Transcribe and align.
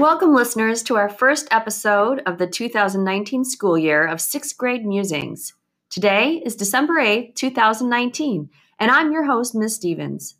Welcome, 0.00 0.34
listeners, 0.34 0.82
to 0.84 0.96
our 0.96 1.10
first 1.10 1.46
episode 1.50 2.22
of 2.24 2.38
the 2.38 2.46
2019 2.46 3.44
school 3.44 3.76
year 3.76 4.06
of 4.06 4.18
sixth 4.18 4.56
grade 4.56 4.86
musings. 4.86 5.52
Today 5.90 6.40
is 6.42 6.56
December 6.56 6.94
8th, 6.94 7.34
2019, 7.34 8.48
and 8.78 8.90
I'm 8.90 9.12
your 9.12 9.26
host, 9.26 9.54
Ms. 9.54 9.74
Stevens. 9.74 10.36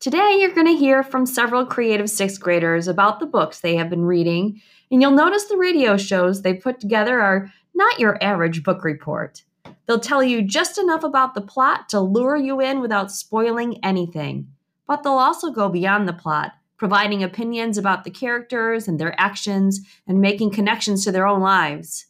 Today, 0.00 0.38
you're 0.40 0.52
going 0.52 0.66
to 0.66 0.76
hear 0.76 1.04
from 1.04 1.26
several 1.26 1.64
creative 1.64 2.10
sixth 2.10 2.40
graders 2.40 2.88
about 2.88 3.20
the 3.20 3.26
books 3.26 3.60
they 3.60 3.76
have 3.76 3.88
been 3.88 4.04
reading, 4.04 4.60
and 4.90 5.00
you'll 5.00 5.12
notice 5.12 5.44
the 5.44 5.56
radio 5.56 5.96
shows 5.96 6.42
they 6.42 6.52
put 6.52 6.80
together 6.80 7.20
are 7.20 7.52
not 7.72 8.00
your 8.00 8.18
average 8.20 8.64
book 8.64 8.82
report. 8.82 9.44
They'll 9.86 10.00
tell 10.00 10.24
you 10.24 10.42
just 10.42 10.76
enough 10.76 11.04
about 11.04 11.34
the 11.34 11.40
plot 11.40 11.88
to 11.90 12.00
lure 12.00 12.34
you 12.34 12.60
in 12.60 12.80
without 12.80 13.12
spoiling 13.12 13.78
anything, 13.84 14.48
but 14.88 15.04
they'll 15.04 15.12
also 15.12 15.52
go 15.52 15.68
beyond 15.68 16.08
the 16.08 16.12
plot 16.12 16.54
providing 16.76 17.22
opinions 17.22 17.78
about 17.78 18.04
the 18.04 18.10
characters 18.10 18.88
and 18.88 18.98
their 18.98 19.18
actions 19.20 19.80
and 20.06 20.20
making 20.20 20.50
connections 20.50 21.04
to 21.04 21.12
their 21.12 21.26
own 21.26 21.40
lives. 21.40 22.06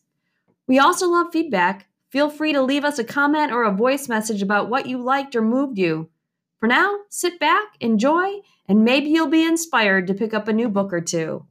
We 0.67 0.79
also 0.79 1.09
love 1.09 1.27
feedback. 1.33 1.87
Feel 2.11 2.31
free 2.31 2.53
to 2.53 2.63
leave 2.63 2.85
us 2.85 2.99
a 2.99 3.05
comment 3.05 3.53
or 3.53 3.65
a 3.65 3.73
voice 3.73 4.09
message 4.09 4.41
about 4.41 4.71
what 4.71 4.87
you 4.87 4.99
liked 4.99 5.37
or 5.37 5.43
moved 5.43 5.79
you. 5.79 6.09
For 6.59 6.67
now, 6.67 7.01
sit 7.11 7.39
back, 7.39 7.77
enjoy, 7.81 8.41
and 8.67 8.85
maybe 8.85 9.11
you'll 9.11 9.27
be 9.27 9.45
inspired 9.45 10.07
to 10.07 10.15
pick 10.15 10.33
up 10.33 10.49
a 10.49 10.53
new 10.53 10.69
book 10.69 10.93
or 10.93 11.01
two. 11.01 11.45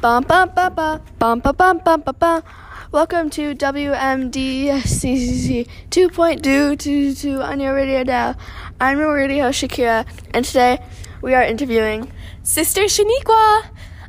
Bum 0.00 0.24
bum 0.24 0.50
bum 0.54 0.74
bum 0.74 1.02
bum 1.18 1.40
bum 1.40 1.56
bum 1.56 1.78
bum 1.84 2.02
bum. 2.18 2.42
Welcome 2.90 3.30
to 3.30 3.54
WMDCCC 3.54 5.68
2.222 5.90 7.44
on 7.44 7.60
your 7.60 7.74
radio 7.74 8.02
dial. 8.02 8.34
I'm 8.80 8.98
your 8.98 9.14
radio 9.14 9.44
host 9.44 9.62
Shakira, 9.62 10.06
and 10.34 10.44
today 10.44 10.80
we 11.22 11.34
are 11.34 11.42
interviewing 11.42 12.10
Sister 12.42 12.82
Shaniqua. 12.82 13.66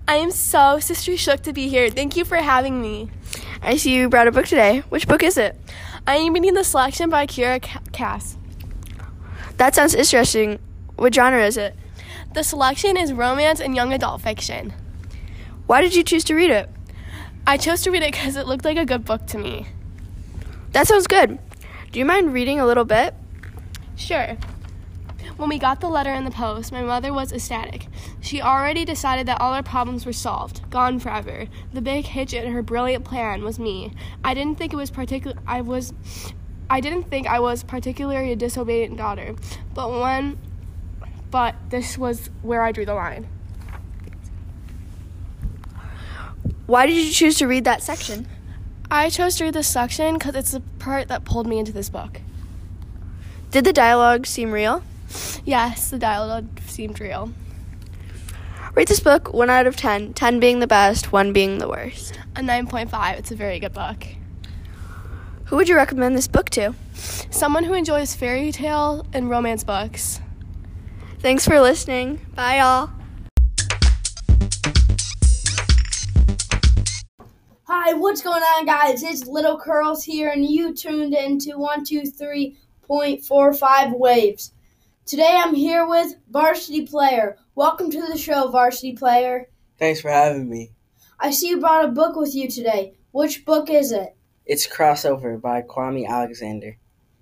I 0.07 0.15
am 0.15 0.31
so 0.31 0.79
Sister 0.79 1.15
Shook 1.17 1.41
to 1.43 1.53
be 1.53 1.67
here. 1.67 1.89
Thank 1.89 2.15
you 2.15 2.25
for 2.25 2.37
having 2.37 2.81
me. 2.81 3.09
I 3.61 3.77
see 3.77 3.95
you 3.95 4.09
brought 4.09 4.27
a 4.27 4.31
book 4.31 4.45
today. 4.45 4.79
Which 4.89 5.07
book 5.07 5.23
is 5.23 5.37
it? 5.37 5.59
I 6.07 6.15
am 6.15 6.33
reading 6.33 6.53
The 6.53 6.63
Selection 6.63 7.09
by 7.09 7.27
Kiera 7.27 7.61
Cass. 7.91 8.37
That 9.57 9.75
sounds 9.75 9.93
interesting. 9.93 10.59
What 10.95 11.13
genre 11.13 11.45
is 11.45 11.57
it? 11.57 11.75
The 12.33 12.43
Selection 12.43 12.97
is 12.97 13.13
romance 13.13 13.59
and 13.59 13.75
young 13.75 13.93
adult 13.93 14.21
fiction. 14.21 14.73
Why 15.67 15.81
did 15.81 15.95
you 15.95 16.03
choose 16.03 16.23
to 16.25 16.35
read 16.35 16.49
it? 16.49 16.69
I 17.45 17.57
chose 17.57 17.81
to 17.83 17.91
read 17.91 18.03
it 18.03 18.11
because 18.11 18.35
it 18.35 18.47
looked 18.47 18.65
like 18.65 18.77
a 18.77 18.85
good 18.85 19.05
book 19.05 19.27
to 19.27 19.37
me. 19.37 19.67
That 20.71 20.87
sounds 20.87 21.07
good. 21.07 21.37
Do 21.91 21.99
you 21.99 22.05
mind 22.05 22.33
reading 22.33 22.59
a 22.59 22.65
little 22.65 22.85
bit? 22.85 23.13
Sure. 23.95 24.37
When 25.37 25.49
we 25.49 25.57
got 25.57 25.81
the 25.81 25.89
letter 25.89 26.13
in 26.13 26.23
the 26.23 26.31
post, 26.31 26.71
my 26.71 26.81
mother 26.81 27.13
was 27.13 27.31
ecstatic. 27.31 27.87
She 28.21 28.41
already 28.41 28.85
decided 28.85 29.27
that 29.27 29.41
all 29.41 29.53
our 29.53 29.63
problems 29.63 30.05
were 30.05 30.13
solved, 30.13 30.69
gone 30.69 30.99
forever. 30.99 31.47
The 31.73 31.81
big 31.81 32.05
hitch 32.05 32.33
in 32.33 32.51
her 32.51 32.61
brilliant 32.61 33.05
plan 33.05 33.43
was 33.43 33.57
me. 33.57 33.93
I 34.23 34.33
didn't 34.33 34.57
think 34.57 34.73
it 34.73 34.77
was 34.77 34.91
particular 34.91 35.37
I 35.47 35.61
was 35.61 35.93
I 36.69 36.79
didn't 36.79 37.03
think 37.03 37.27
I 37.27 37.39
was 37.39 37.63
particularly 37.63 38.31
a 38.31 38.35
disobedient 38.35 38.97
daughter, 38.97 39.35
but 39.73 39.89
when 39.91 40.37
but 41.29 41.55
this 41.69 41.97
was 41.97 42.29
where 42.41 42.61
I 42.61 42.71
drew 42.71 42.85
the 42.85 42.93
line. 42.93 43.27
Why 46.67 46.85
did 46.85 46.95
you 46.95 47.11
choose 47.11 47.37
to 47.39 47.47
read 47.47 47.65
that 47.65 47.83
section? 47.83 48.27
I 48.89 49.09
chose 49.09 49.37
to 49.37 49.45
read 49.45 49.53
this 49.53 49.67
section 49.67 50.15
because 50.15 50.35
it's 50.35 50.51
the 50.51 50.61
part 50.79 51.07
that 51.07 51.25
pulled 51.25 51.47
me 51.47 51.59
into 51.59 51.71
this 51.71 51.89
book. 51.89 52.21
Did 53.49 53.65
the 53.65 53.73
dialogue 53.73 54.25
seem 54.25 54.51
real? 54.51 54.83
Yes, 55.45 55.89
the 55.89 55.97
dialogue 55.97 56.59
seemed 56.67 56.99
real. 56.99 57.31
Rate 58.73 58.87
this 58.87 59.01
book 59.01 59.33
1 59.33 59.49
out 59.49 59.67
of 59.67 59.75
10, 59.75 60.13
10 60.13 60.39
being 60.39 60.59
the 60.59 60.67
best, 60.67 61.11
1 61.11 61.33
being 61.33 61.57
the 61.57 61.67
worst. 61.67 62.17
A 62.35 62.39
9.5. 62.39 63.19
It's 63.19 63.31
a 63.31 63.35
very 63.35 63.59
good 63.59 63.73
book. 63.73 64.05
Who 65.45 65.57
would 65.57 65.67
you 65.67 65.75
recommend 65.75 66.15
this 66.15 66.29
book 66.29 66.49
to? 66.51 66.73
Someone 67.29 67.65
who 67.65 67.73
enjoys 67.73 68.15
fairy 68.15 68.53
tale 68.53 69.05
and 69.11 69.29
romance 69.29 69.65
books. 69.65 70.21
Thanks 71.19 71.45
for 71.45 71.59
listening. 71.59 72.25
Bye, 72.33 72.59
all. 72.59 72.89
Hi, 77.65 77.91
what's 77.93 78.21
going 78.21 78.41
on, 78.41 78.65
guys? 78.65 79.03
It's 79.03 79.27
Little 79.27 79.59
Curls 79.59 80.05
here, 80.05 80.29
and 80.29 80.45
you 80.45 80.73
tuned 80.73 81.13
into 81.13 81.57
123.45 81.57 83.97
Waves. 83.97 84.53
Today 85.11 85.41
I'm 85.43 85.53
here 85.53 85.85
with 85.85 86.15
Varsity 86.29 86.87
Player. 86.87 87.35
Welcome 87.53 87.91
to 87.91 87.99
the 87.99 88.17
show, 88.17 88.47
Varsity 88.47 88.93
Player. 88.93 89.49
Thanks 89.77 89.99
for 89.99 90.09
having 90.09 90.49
me. 90.49 90.71
I 91.19 91.31
see 91.31 91.49
you 91.49 91.59
brought 91.59 91.83
a 91.83 91.89
book 91.89 92.15
with 92.15 92.33
you 92.33 92.49
today. 92.49 92.93
Which 93.11 93.43
book 93.43 93.69
is 93.69 93.91
it? 93.91 94.15
It's 94.45 94.65
Crossover 94.65 95.41
by 95.41 95.63
Kwame 95.63 96.07
Alexander. 96.07 96.77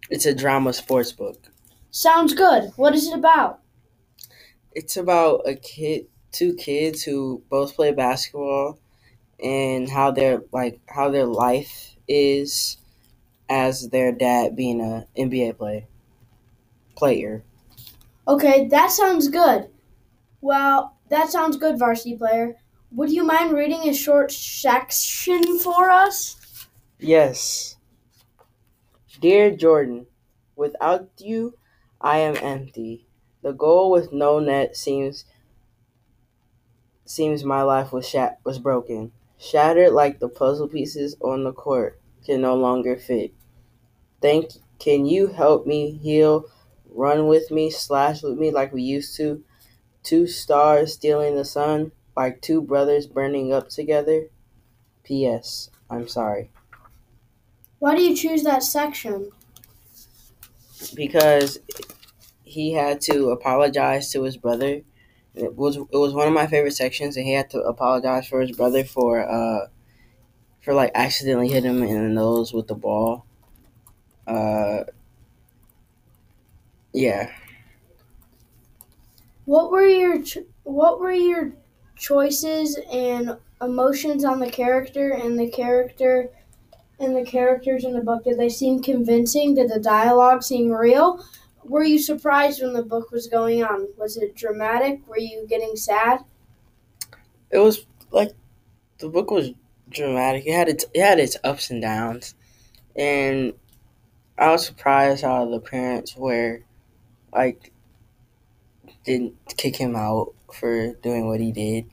It's 0.08 0.28
a 0.28 0.36
drama 0.36 0.74
sports 0.74 1.12
book. 1.12 1.48
Sounds 1.90 2.36
good. 2.36 2.72
What 2.76 2.94
is 2.94 3.08
it 3.08 3.16
about? 3.16 3.62
It's 4.72 4.96
about 4.96 5.48
a 5.48 5.56
kid, 5.56 6.10
two 6.32 6.54
kids 6.54 7.02
who 7.02 7.42
both 7.50 7.76
play 7.76 7.92
basketball 7.92 8.78
and 9.44 9.90
how 9.90 10.12
their 10.12 10.44
like 10.52 10.80
how 10.90 11.10
their 11.10 11.26
life 11.26 11.96
is 12.08 12.78
as 13.50 13.90
their 13.90 14.12
dad 14.12 14.56
being 14.56 14.80
a 14.80 15.08
NBA 15.20 15.58
player. 15.58 15.86
Player. 16.96 17.44
Okay, 18.30 18.68
that 18.70 18.92
sounds 18.92 19.28
good. 19.28 19.70
Well, 20.42 20.98
that 21.10 21.30
sounds 21.32 21.58
good, 21.58 21.80
varsity 21.80 22.18
player. 22.18 22.58
Would 22.92 23.12
you 23.12 23.24
mind 23.24 23.54
reading 23.54 23.90
a 23.90 23.94
short 23.94 24.32
section 24.32 25.60
for 25.60 25.92
us? 25.92 26.68
Yes. 27.00 27.78
Dear 29.22 29.52
Jordan, 29.56 30.08
without 30.56 31.10
you, 31.20 31.54
I 32.02 32.18
am 32.20 32.36
empty. 32.38 33.06
The 33.44 33.52
goal 33.54 33.92
with 33.92 34.12
no 34.12 34.40
net 34.40 34.76
seems 34.76 35.26
seems 37.06 37.44
my 37.44 37.62
life 37.62 37.92
was 37.92 38.08
shat- 38.08 38.40
was 38.46 38.58
broken, 38.60 39.12
shattered 39.38 39.92
like 39.92 40.20
the 40.20 40.30
puzzle 40.30 40.68
pieces 40.68 41.16
on 41.22 41.44
the 41.44 41.52
court 41.54 42.00
can 42.26 42.42
no 42.42 42.56
longer 42.56 42.96
fit. 42.96 43.34
Thank 44.22 44.52
can 44.80 45.06
you 45.06 45.28
help 45.28 45.68
me 45.68 45.92
heal 45.92 46.46
Run 46.90 47.28
with 47.28 47.52
me, 47.52 47.70
slash 47.72 48.24
with 48.24 48.38
me 48.38 48.52
like 48.52 48.74
we 48.74 48.82
used 48.84 49.16
to. 49.18 49.44
Two 50.04 50.28
stars 50.28 50.94
stealing 50.96 51.36
the 51.36 51.46
sun, 51.46 51.94
like 52.18 52.42
two 52.42 52.62
brothers 52.62 53.08
burning 53.08 53.54
up 53.54 53.70
together. 53.70 54.30
P.S. 55.04 55.72
I'm 55.90 56.08
sorry. 56.08 56.52
Why 57.80 57.94
do 57.96 58.02
you 58.02 58.16
choose 58.16 58.44
that 58.44 58.64
section? 58.64 59.32
Because 60.94 61.60
he 62.44 62.74
had 62.74 63.02
to 63.02 63.30
apologize 63.32 64.12
to 64.14 64.24
his 64.24 64.38
brother. 64.38 64.84
It 65.36 65.56
was 65.56 65.78
it 65.78 65.88
was 65.94 66.14
one 66.14 66.28
of 66.28 66.34
my 66.34 66.48
favorite 66.48 66.74
sections, 66.76 67.18
and 67.18 67.26
he 67.26 67.34
had 67.34 67.50
to 67.52 67.62
apologize 67.62 68.28
for 68.28 68.42
his 68.42 68.54
brother 68.58 68.84
for 68.86 69.22
uh 69.28 69.68
for 70.62 70.74
like 70.74 70.92
accidentally 70.96 71.50
hitting 71.50 71.78
him 71.78 71.84
in 71.84 72.04
the 72.04 72.10
nose 72.10 72.54
with 72.54 72.68
the 72.68 72.76
ball. 72.76 73.26
Uh, 74.28 74.84
yeah. 76.94 77.32
What 79.46 79.72
were 79.72 79.88
your 79.88 80.22
ch- 80.22 80.46
what 80.64 81.00
were 81.00 81.12
your 81.12 81.54
choices 81.96 82.78
and 82.92 83.38
emotions 83.62 84.24
on 84.24 84.40
the 84.40 84.50
character 84.50 85.12
and 85.12 85.40
the 85.40 85.50
character 85.50 86.30
and 87.00 87.16
the 87.16 87.24
characters 87.24 87.84
in 87.84 87.94
the 87.94 88.02
book? 88.02 88.24
Did 88.24 88.38
they 88.38 88.50
seem 88.50 88.82
convincing? 88.82 89.56
Did 89.56 89.70
the 89.70 89.80
dialogue 89.80 90.44
seem 90.44 90.72
real? 90.72 91.24
Were 91.64 91.84
you 91.84 92.00
surprised 92.00 92.62
when 92.62 92.74
the 92.74 92.84
book 92.84 93.12
was 93.12 93.28
going 93.28 93.64
on? 93.64 93.88
Was 93.98 94.18
it 94.18 94.36
dramatic? 94.36 95.08
Were 95.08 95.18
you 95.20 95.46
getting 95.48 95.76
sad? 95.76 96.24
It 97.52 97.60
was 97.60 97.86
like 98.12 98.34
the 99.00 99.10
book 99.10 99.32
was 99.32 99.52
dramatic. 99.90 100.46
It 100.46 100.54
had 100.54 100.70
its 100.70 100.86
it 100.94 101.02
had 101.02 101.20
its 101.20 101.38
ups 101.44 101.70
and 101.72 101.82
downs, 101.82 102.36
and 102.96 103.54
I 104.38 104.52
was 104.52 104.66
surprised 104.66 105.24
how 105.24 105.46
the 105.50 105.60
parents 105.60 106.16
were 106.16 106.62
like 107.34 107.72
didn't 109.06 109.36
kick 109.58 109.76
him 109.76 109.96
out 109.96 110.34
for 110.54 110.94
doing 110.96 111.28
what 111.28 111.40
he 111.40 111.52
did. 111.52 111.90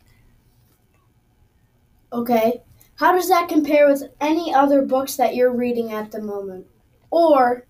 Okay. 2.13 2.63
How 2.97 3.13
does 3.13 3.29
that 3.29 3.49
compare 3.49 3.87
with 3.87 4.05
any 4.21 4.55
other 4.55 4.83
books 4.83 5.17
that 5.17 5.35
you're 5.35 5.55
reading 5.55 5.93
at 5.93 6.13
the 6.13 6.21
moment? 6.21 6.67
Or 7.11 7.67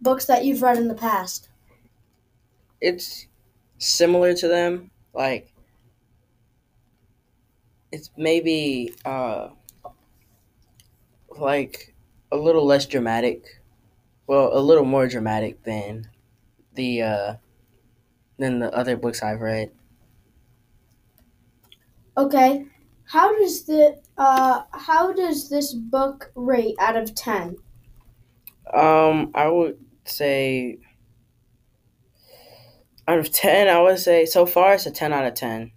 books 0.00 0.26
that 0.26 0.44
you've 0.44 0.62
read 0.62 0.78
in 0.78 0.88
the 0.88 0.94
past? 0.94 1.48
It's 2.80 3.26
similar 3.78 4.34
to 4.34 4.48
them. 4.48 4.90
Like 5.12 5.52
it's 7.92 8.10
maybe 8.16 8.92
uh 9.04 9.48
like 11.38 11.94
a 12.32 12.36
little 12.36 12.64
less 12.64 12.86
dramatic 12.86 13.60
well, 14.26 14.56
a 14.56 14.60
little 14.60 14.84
more 14.84 15.06
dramatic 15.06 15.62
than 15.64 16.08
the 16.74 17.02
uh, 17.02 17.34
than 18.38 18.58
the 18.58 18.72
other 18.74 18.96
books 18.96 19.22
I've 19.22 19.40
read. 19.40 19.70
Okay. 22.16 22.66
How 23.06 23.36
does 23.38 23.64
the 23.64 24.00
uh 24.16 24.62
how 24.72 25.12
does 25.12 25.48
this 25.50 25.74
book 25.74 26.30
rate 26.34 26.76
out 26.78 26.96
of 26.96 27.14
10? 27.14 27.56
Um, 28.72 29.30
I 29.34 29.48
would 29.48 29.78
say 30.04 30.78
out 33.06 33.18
of 33.18 33.30
ten, 33.30 33.68
I 33.68 33.80
would 33.80 33.98
say 33.98 34.24
so 34.24 34.46
far 34.46 34.74
it's 34.74 34.86
a 34.86 34.90
ten 34.90 35.12
out 35.12 35.26
of 35.26 35.34
ten. 35.34 35.72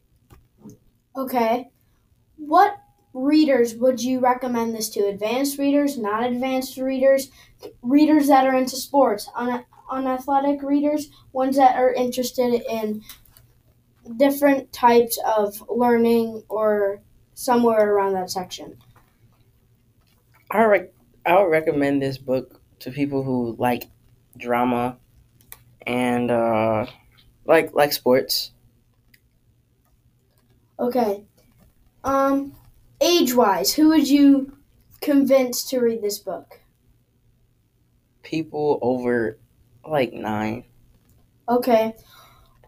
Okay. 1.15 1.69
What 2.37 2.77
readers 3.13 3.75
would 3.75 4.01
you 4.01 4.19
recommend 4.19 4.73
this 4.73 4.89
to? 4.89 5.01
Advanced 5.01 5.57
readers, 5.57 5.97
non 5.97 6.23
advanced 6.23 6.77
readers, 6.77 7.29
readers 7.81 8.27
that 8.27 8.45
are 8.45 8.55
into 8.55 8.75
sports, 8.75 9.29
un- 9.35 9.65
unathletic 9.89 10.61
readers, 10.61 11.09
ones 11.31 11.57
that 11.57 11.75
are 11.75 11.93
interested 11.93 12.61
in 12.69 13.03
different 14.17 14.71
types 14.71 15.19
of 15.25 15.63
learning 15.69 16.43
or 16.49 17.01
somewhere 17.33 17.93
around 17.93 18.13
that 18.13 18.29
section? 18.29 18.77
I 20.51 20.63
rec- 20.63 20.93
I 21.25 21.39
would 21.39 21.49
recommend 21.49 22.01
this 22.01 22.17
book 22.17 22.61
to 22.79 22.91
people 22.91 23.23
who 23.23 23.55
like 23.59 23.89
drama 24.37 24.97
and 25.85 26.31
uh, 26.31 26.85
like 27.45 27.73
like 27.73 27.91
sports. 27.93 28.51
Okay. 30.79 31.25
Um, 32.03 32.53
age 33.01 33.33
wise, 33.33 33.73
who 33.73 33.89
would 33.89 34.07
you 34.07 34.57
convince 35.01 35.63
to 35.69 35.79
read 35.79 36.01
this 36.01 36.19
book? 36.19 36.61
People 38.27 38.77
over 38.81 39.39
like 39.87 40.11
nine. 40.11 40.65
Okay. 41.47 41.93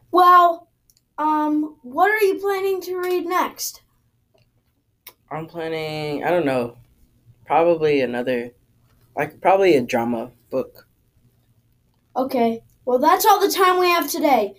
Well, 0.10 0.70
um, 1.18 1.76
what 1.82 2.10
are 2.10 2.24
you 2.26 2.40
planning 2.40 2.80
to 2.84 2.96
read 2.96 3.26
next? 3.26 3.82
I'm 5.30 5.48
planning. 5.48 6.24
I 6.24 6.30
don't 6.30 6.46
know. 6.46 6.78
Probably 7.46 8.00
another, 8.00 8.52
like 9.18 9.42
probably 9.42 9.76
a 9.76 9.82
drama 9.82 10.32
book. 10.50 10.88
Okay. 12.16 12.64
Well, 12.86 13.00
that's 13.00 13.26
all 13.26 13.42
the 13.42 13.54
time 13.54 13.80
we 13.80 13.90
have 13.90 14.10
today. 14.10 14.54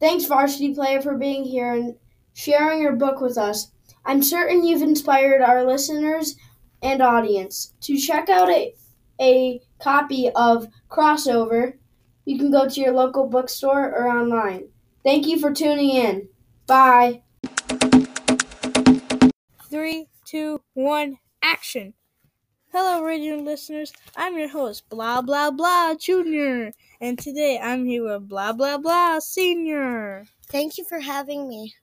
Thanks, 0.00 0.24
Varsity 0.24 0.74
Player, 0.74 1.00
for 1.00 1.16
being 1.16 1.44
here 1.44 1.72
and 1.74 1.94
sharing 2.32 2.82
your 2.82 2.96
book 2.96 3.20
with 3.20 3.38
us. 3.38 3.70
I'm 4.04 4.20
certain 4.20 4.66
you've 4.66 4.82
inspired 4.82 5.42
our 5.42 5.64
listeners 5.64 6.34
and 6.82 7.00
audience 7.00 7.72
to 7.82 7.96
check 7.96 8.28
out 8.28 8.50
a, 8.50 8.74
a 9.20 9.60
copy 9.80 10.30
of 10.34 10.68
Crossover. 10.88 11.74
You 12.24 12.38
can 12.38 12.50
go 12.50 12.68
to 12.68 12.80
your 12.80 12.92
local 12.92 13.26
bookstore 13.26 13.94
or 13.94 14.08
online. 14.08 14.68
Thank 15.04 15.26
you 15.26 15.38
for 15.38 15.52
tuning 15.52 15.90
in. 15.90 16.28
Bye. 16.66 17.22
Three, 19.68 20.06
two, 20.24 20.60
one, 20.74 21.18
action. 21.42 21.94
Hello, 22.72 23.02
radio 23.02 23.34
listeners. 23.36 23.92
I'm 24.16 24.38
your 24.38 24.48
host, 24.48 24.88
Blah 24.88 25.22
Blah 25.22 25.50
Blah 25.50 25.94
Junior, 25.96 26.72
and 27.00 27.18
today 27.18 27.58
I'm 27.60 27.84
here 27.84 28.04
with 28.04 28.28
Blah 28.28 28.52
Blah 28.52 28.78
Blah 28.78 29.18
Senior. 29.18 30.26
Thank 30.46 30.78
you 30.78 30.84
for 30.84 31.00
having 31.00 31.48
me. 31.48 31.74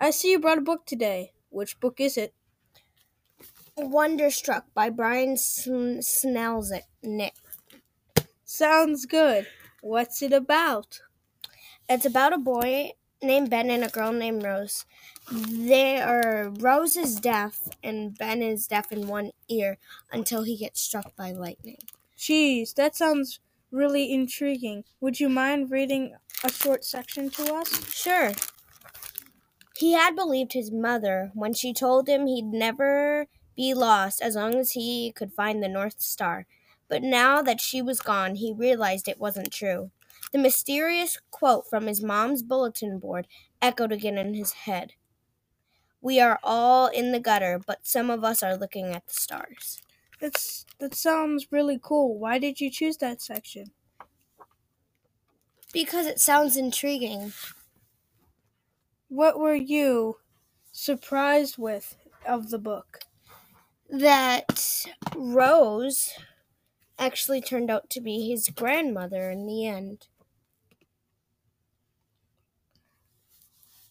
I 0.00 0.10
see 0.10 0.32
you 0.32 0.40
brought 0.40 0.58
a 0.58 0.62
book 0.62 0.84
today. 0.84 1.32
Which 1.50 1.78
book 1.78 2.00
is 2.00 2.16
it? 2.16 2.34
Wonderstruck 3.78 4.72
by 4.72 4.88
Brian 4.88 5.36
Sn- 5.36 6.00
Snelzik. 6.00 6.84
Sounds 8.44 9.04
good. 9.04 9.46
What's 9.82 10.22
it 10.22 10.32
about? 10.32 11.00
It's 11.86 12.06
about 12.06 12.32
a 12.32 12.38
boy 12.38 12.92
named 13.22 13.50
Ben 13.50 13.70
and 13.70 13.84
a 13.84 13.90
girl 13.90 14.12
named 14.12 14.42
Rose. 14.44 14.86
They 15.30 16.00
are 16.00 16.48
Rose 16.58 16.96
is 16.96 17.20
deaf 17.20 17.68
and 17.82 18.16
Ben 18.16 18.40
is 18.40 18.66
deaf 18.66 18.90
in 18.92 19.08
one 19.08 19.32
ear 19.48 19.76
until 20.10 20.44
he 20.44 20.56
gets 20.56 20.80
struck 20.80 21.14
by 21.14 21.32
lightning. 21.32 21.78
Geez, 22.16 22.72
that 22.74 22.96
sounds 22.96 23.40
really 23.70 24.10
intriguing. 24.10 24.84
Would 25.00 25.20
you 25.20 25.28
mind 25.28 25.70
reading 25.70 26.14
a 26.42 26.50
short 26.50 26.82
section 26.82 27.28
to 27.30 27.54
us? 27.54 27.92
Sure. 27.92 28.32
He 29.76 29.92
had 29.92 30.16
believed 30.16 30.54
his 30.54 30.72
mother 30.72 31.30
when 31.34 31.52
she 31.52 31.74
told 31.74 32.08
him 32.08 32.26
he'd 32.26 32.46
never 32.46 33.26
be 33.56 33.74
lost 33.74 34.22
as 34.22 34.36
long 34.36 34.54
as 34.56 34.72
he 34.72 35.12
could 35.12 35.32
find 35.32 35.62
the 35.62 35.68
North 35.68 36.00
Star. 36.00 36.46
But 36.88 37.02
now 37.02 37.42
that 37.42 37.60
she 37.60 37.82
was 37.82 38.00
gone, 38.00 38.36
he 38.36 38.52
realized 38.52 39.08
it 39.08 39.20
wasn't 39.20 39.52
true. 39.52 39.90
The 40.32 40.38
mysterious 40.38 41.18
quote 41.30 41.68
from 41.68 41.86
his 41.86 42.02
mom's 42.02 42.42
bulletin 42.42 42.98
board 42.98 43.26
echoed 43.62 43.92
again 43.92 44.18
in 44.18 44.34
his 44.34 44.52
head. 44.52 44.92
We 46.00 46.20
are 46.20 46.38
all 46.44 46.86
in 46.88 47.12
the 47.12 47.20
gutter, 47.20 47.60
but 47.64 47.86
some 47.86 48.10
of 48.10 48.24
us 48.24 48.42
are 48.42 48.56
looking 48.56 48.88
at 48.94 49.06
the 49.06 49.14
stars. 49.14 49.82
That's 50.20 50.66
that 50.78 50.94
sounds 50.94 51.48
really 51.50 51.78
cool. 51.82 52.18
Why 52.18 52.38
did 52.38 52.60
you 52.60 52.70
choose 52.70 52.98
that 52.98 53.20
section? 53.22 53.72
Because 55.72 56.06
it 56.06 56.20
sounds 56.20 56.56
intriguing. 56.56 57.32
What 59.08 59.38
were 59.38 59.54
you 59.54 60.18
surprised 60.72 61.58
with 61.58 61.96
of 62.26 62.50
the 62.50 62.58
book? 62.58 63.00
That 63.90 64.84
Rose 65.14 66.12
actually 66.98 67.40
turned 67.40 67.70
out 67.70 67.90
to 67.90 68.00
be 68.00 68.28
his 68.30 68.48
grandmother 68.48 69.30
in 69.30 69.46
the 69.46 69.66
end. 69.66 70.08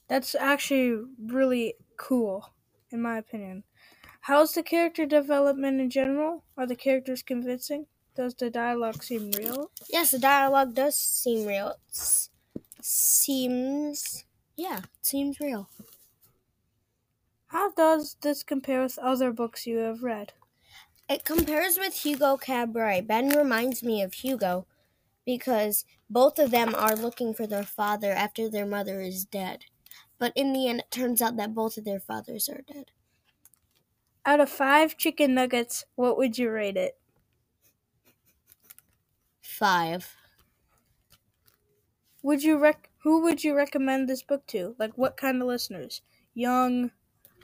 That's 0.08 0.36
actually 0.36 1.02
really 1.24 1.76
cool, 1.98 2.54
in 2.92 3.02
my 3.02 3.18
opinion. 3.18 3.64
How's 4.22 4.54
the 4.54 4.64
character 4.64 5.06
development 5.06 5.82
in 5.82 5.90
general? 5.90 6.46
Are 6.58 6.68
the 6.68 6.76
characters 6.76 7.24
convincing? 7.24 7.88
Does 8.16 8.36
the 8.36 8.50
dialogue 8.50 9.04
seem 9.04 9.32
real? 9.32 9.72
Yes, 9.90 10.12
the 10.12 10.20
dialogue 10.20 10.76
does 10.76 10.98
seem 10.98 11.48
real. 11.48 11.76
It 11.90 12.30
seems, 12.82 14.26
yeah, 14.58 14.80
it 14.80 15.06
seems 15.06 15.40
real. 15.40 15.70
How 17.56 17.72
does 17.72 18.18
this 18.22 18.44
compare 18.44 18.82
with 18.82 19.00
other 19.00 19.32
books 19.32 19.66
you 19.66 19.78
have 19.78 20.04
read? 20.04 20.34
It 21.08 21.24
compares 21.24 21.78
with 21.78 22.04
Hugo 22.04 22.36
Cabret. 22.36 23.08
Ben 23.08 23.30
reminds 23.30 23.82
me 23.82 24.02
of 24.02 24.16
Hugo 24.16 24.68
because 25.26 25.86
both 26.10 26.38
of 26.38 26.52
them 26.52 26.76
are 26.76 26.98
looking 26.98 27.34
for 27.34 27.48
their 27.48 27.64
father 27.64 28.12
after 28.12 28.50
their 28.50 28.66
mother 28.66 29.00
is 29.00 29.24
dead. 29.24 29.64
But 30.20 30.34
in 30.36 30.52
the 30.52 30.68
end, 30.68 30.82
it 30.82 30.92
turns 30.92 31.22
out 31.22 31.38
that 31.38 31.56
both 31.56 31.78
of 31.78 31.86
their 31.86 32.02
fathers 32.02 32.50
are 32.50 32.62
dead. 32.62 32.92
Out 34.26 34.42
of 34.42 34.50
five 34.50 34.98
chicken 34.98 35.34
nuggets, 35.34 35.86
what 35.96 36.18
would 36.18 36.38
you 36.38 36.52
rate 36.52 36.76
it? 36.76 36.98
Five. 39.40 40.14
Would 42.22 42.44
you 42.44 42.58
rec- 42.58 42.90
who 43.04 43.22
would 43.22 43.46
you 43.46 43.56
recommend 43.56 44.10
this 44.10 44.24
book 44.24 44.46
to? 44.48 44.76
Like 44.78 44.98
what 44.98 45.16
kind 45.16 45.42
of 45.42 45.48
listeners? 45.48 46.02
Young, 46.34 46.92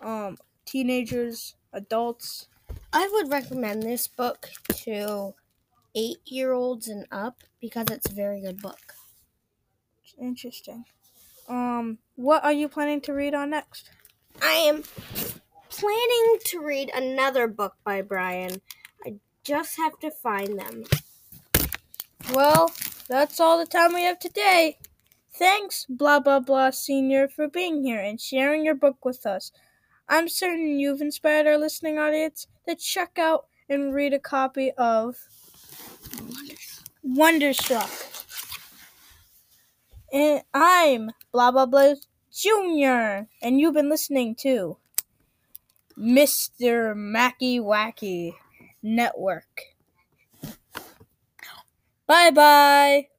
um, 0.02 0.38
teenagers, 0.66 1.56
adults? 1.74 2.48
I 2.94 3.10
would 3.14 3.32
recommend 3.32 3.84
this 3.84 4.08
book 4.08 4.50
to 4.84 5.34
eight 5.96 6.20
year 6.26 6.54
olds 6.54 6.88
and 6.88 7.06
up 7.12 7.44
because 7.60 7.88
it's 7.92 8.10
a 8.10 8.14
very 8.14 8.42
good 8.42 8.62
book. 8.62 8.94
Interesting. 10.20 10.86
Um, 11.50 11.98
what 12.16 12.44
are 12.44 12.52
you 12.52 12.70
planning 12.70 13.02
to 13.02 13.14
read 13.14 13.34
on 13.34 13.50
next? 13.50 13.90
I 14.42 14.52
am 14.52 14.84
planning 15.70 16.38
to 16.46 16.62
read 16.62 16.92
another 16.94 17.48
book 17.48 17.76
by 17.84 18.02
Brian. 18.02 18.62
I 19.06 19.16
just 19.44 19.78
have 19.78 20.00
to 20.00 20.12
find 20.12 20.60
them. 20.60 20.84
Well, 22.34 22.72
that's 23.08 23.40
all 23.40 23.58
the 23.58 23.66
time 23.66 23.94
we 23.94 24.04
have 24.04 24.20
today. 24.20 24.78
Thanks, 25.34 25.86
blah 25.90 26.20
blah 26.20 26.40
blah 26.40 26.70
senior, 26.70 27.28
for 27.28 27.48
being 27.48 27.84
here 27.84 28.00
and 28.00 28.22
sharing 28.22 28.64
your 28.64 28.76
book 28.76 29.04
with 29.04 29.26
us. 29.26 29.52
I'm 30.12 30.30
certain 30.30 30.80
you've 30.80 31.02
inspired 31.02 31.48
our 31.48 31.58
listening 31.58 31.98
audience 31.98 32.46
to 32.68 32.76
check 32.76 33.18
out 33.18 33.48
and 33.68 33.96
read 33.96 34.14
a 34.14 34.20
copy 34.20 34.72
of 34.74 35.18
Wonderstruck. 37.04 37.90
And 40.14 40.44
I'm 40.54 41.12
blah 41.32 41.52
blah 41.52 41.66
blah 41.66 41.96
Junior, 42.32 43.28
and 43.42 43.60
you've 43.60 43.74
been 43.74 43.90
listening 43.90 44.36
to 44.36 44.78
Mr. 45.98 46.94
Mackey 46.96 47.60
Wacky 47.60 48.36
Network. 48.84 49.76
Bye 52.08 52.30
bye. 52.32 53.10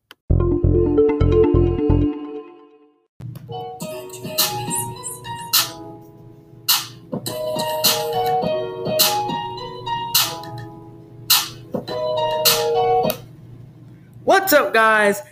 What's 14.43 14.55
up, 14.55 14.75
guys? 14.75 15.23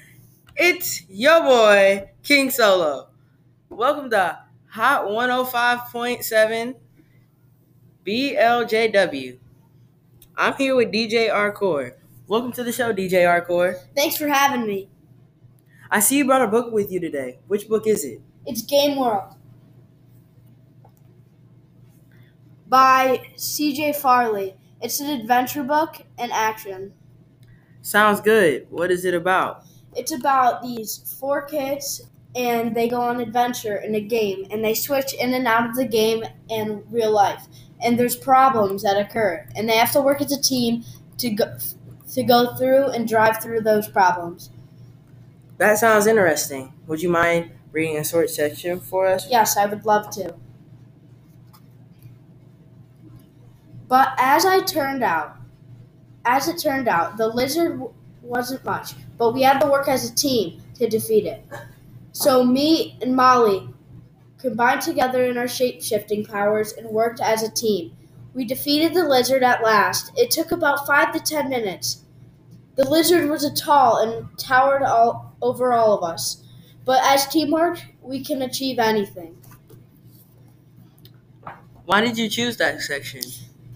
It's 0.55 1.03
your 1.09 1.41
boy 1.43 2.11
King 2.23 2.49
Solo. 2.49 3.09
Welcome 3.69 4.09
to 4.11 4.39
Hot 4.69 5.07
105.7 5.09 6.77
BLJW. 8.07 9.39
I'm 10.37 10.55
here 10.55 10.77
with 10.77 10.93
DJ 10.93 11.29
Arcor. 11.29 11.95
Welcome 12.29 12.53
to 12.53 12.63
the 12.63 12.71
show, 12.71 12.93
DJ 12.93 13.27
Arcor. 13.27 13.81
Thanks 13.97 14.17
for 14.17 14.29
having 14.29 14.65
me. 14.65 14.89
I 15.91 15.99
see 15.99 16.19
you 16.19 16.25
brought 16.25 16.43
a 16.43 16.47
book 16.47 16.73
with 16.73 16.93
you 16.93 17.01
today. 17.01 17.41
Which 17.49 17.69
book 17.69 17.89
is 17.89 18.05
it? 18.05 18.21
It's 18.47 18.63
Game 18.63 18.97
World 18.97 19.35
by 22.69 23.23
CJ 23.37 23.97
Farley. 23.97 24.55
It's 24.81 25.01
an 25.01 25.11
adventure 25.11 25.65
book 25.65 26.07
and 26.17 26.31
action. 26.31 26.93
Sounds 27.83 28.21
good. 28.21 28.67
What 28.71 28.91
is 28.91 29.05
it 29.05 29.15
about? 29.15 29.65
It's 29.97 30.13
about 30.13 30.63
these 30.63 31.17
four 31.19 31.43
kids 31.43 32.03
and 32.37 32.75
they 32.75 32.89
go 32.89 33.01
on 33.01 33.21
adventure 33.21 33.77
in 33.77 33.95
a 33.95 34.01
game 34.01 34.47
and 34.51 34.65
they 34.65 34.75
switch 34.75 35.15
in 35.15 35.35
and 35.35 35.47
out 35.47 35.69
of 35.69 35.77
the 35.77 35.87
game 35.87 36.25
and 36.49 36.83
real 36.91 37.13
life. 37.13 37.47
And 37.83 37.99
there's 37.99 38.17
problems 38.17 38.83
that 38.83 38.97
occur 38.97 39.47
and 39.57 39.69
they 39.69 39.77
have 39.77 39.93
to 39.93 40.01
work 40.01 40.21
as 40.21 40.33
a 40.33 40.41
team 40.41 40.85
to 41.19 41.31
go 41.31 41.57
to 42.13 42.23
go 42.25 42.55
through 42.57 42.87
and 42.87 43.07
drive 43.07 43.41
through 43.41 43.61
those 43.61 43.89
problems. 43.89 44.51
That 45.59 45.79
sounds 45.79 46.07
interesting. 46.07 46.73
Would 46.87 47.03
you 47.03 47.09
mind 47.09 47.53
reading 47.71 47.97
a 47.97 48.05
short 48.05 48.31
section 48.31 48.81
for 48.81 49.07
us? 49.07 49.27
Yes, 49.31 49.57
I 49.57 49.67
would 49.67 49.85
love 49.85 50.11
to. 50.15 50.35
But 53.87 54.15
as 54.19 54.45
I 54.45 54.61
turned 54.61 55.03
out, 55.03 55.37
as 56.25 56.49
it 56.49 56.59
turned 56.59 56.89
out, 56.89 57.17
the 57.17 57.29
lizard 57.29 57.73
w- 57.73 57.93
wasn't 58.23 58.65
much, 58.65 58.95
but 59.19 59.33
we 59.35 59.43
had 59.43 59.61
to 59.61 59.67
work 59.69 59.89
as 59.89 60.11
a 60.11 60.15
team 60.15 60.63
to 60.77 60.89
defeat 60.89 61.27
it. 61.27 61.45
So 62.13 62.45
me 62.45 62.99
and 63.03 63.17
Molly 63.17 63.69
combined 64.39 64.83
together 64.83 65.25
in 65.25 65.39
our 65.39 65.49
shape 65.49 65.83
shifting 65.83 66.25
powers 66.25 66.73
and 66.73 66.89
worked 66.91 67.21
as 67.21 67.43
a 67.43 67.51
team. 67.51 67.97
We 68.35 68.45
defeated 68.45 68.95
the 68.95 69.05
lizard 69.09 69.43
at 69.43 69.63
last. 69.63 70.13
It 70.17 70.31
took 70.31 70.53
about 70.53 70.87
five 70.87 71.13
to 71.15 71.21
ten 71.21 71.49
minutes. 71.51 72.05
The 72.77 72.89
lizard 72.89 73.31
was 73.31 73.45
a 73.45 73.55
tall 73.55 73.99
and 73.99 74.29
towered 74.39 74.83
all 74.83 75.37
over 75.43 75.73
all 75.73 75.97
of 75.97 76.05
us. 76.05 76.45
But 76.85 77.03
as 77.05 77.27
teamwork, 77.29 77.81
we 78.03 78.25
can 78.25 78.43
achieve 78.43 78.79
anything. 78.79 79.37
Why 81.85 82.01
did 82.01 82.17
you 82.19 82.29
choose 82.29 82.57
that 82.59 82.81
section? 82.81 83.21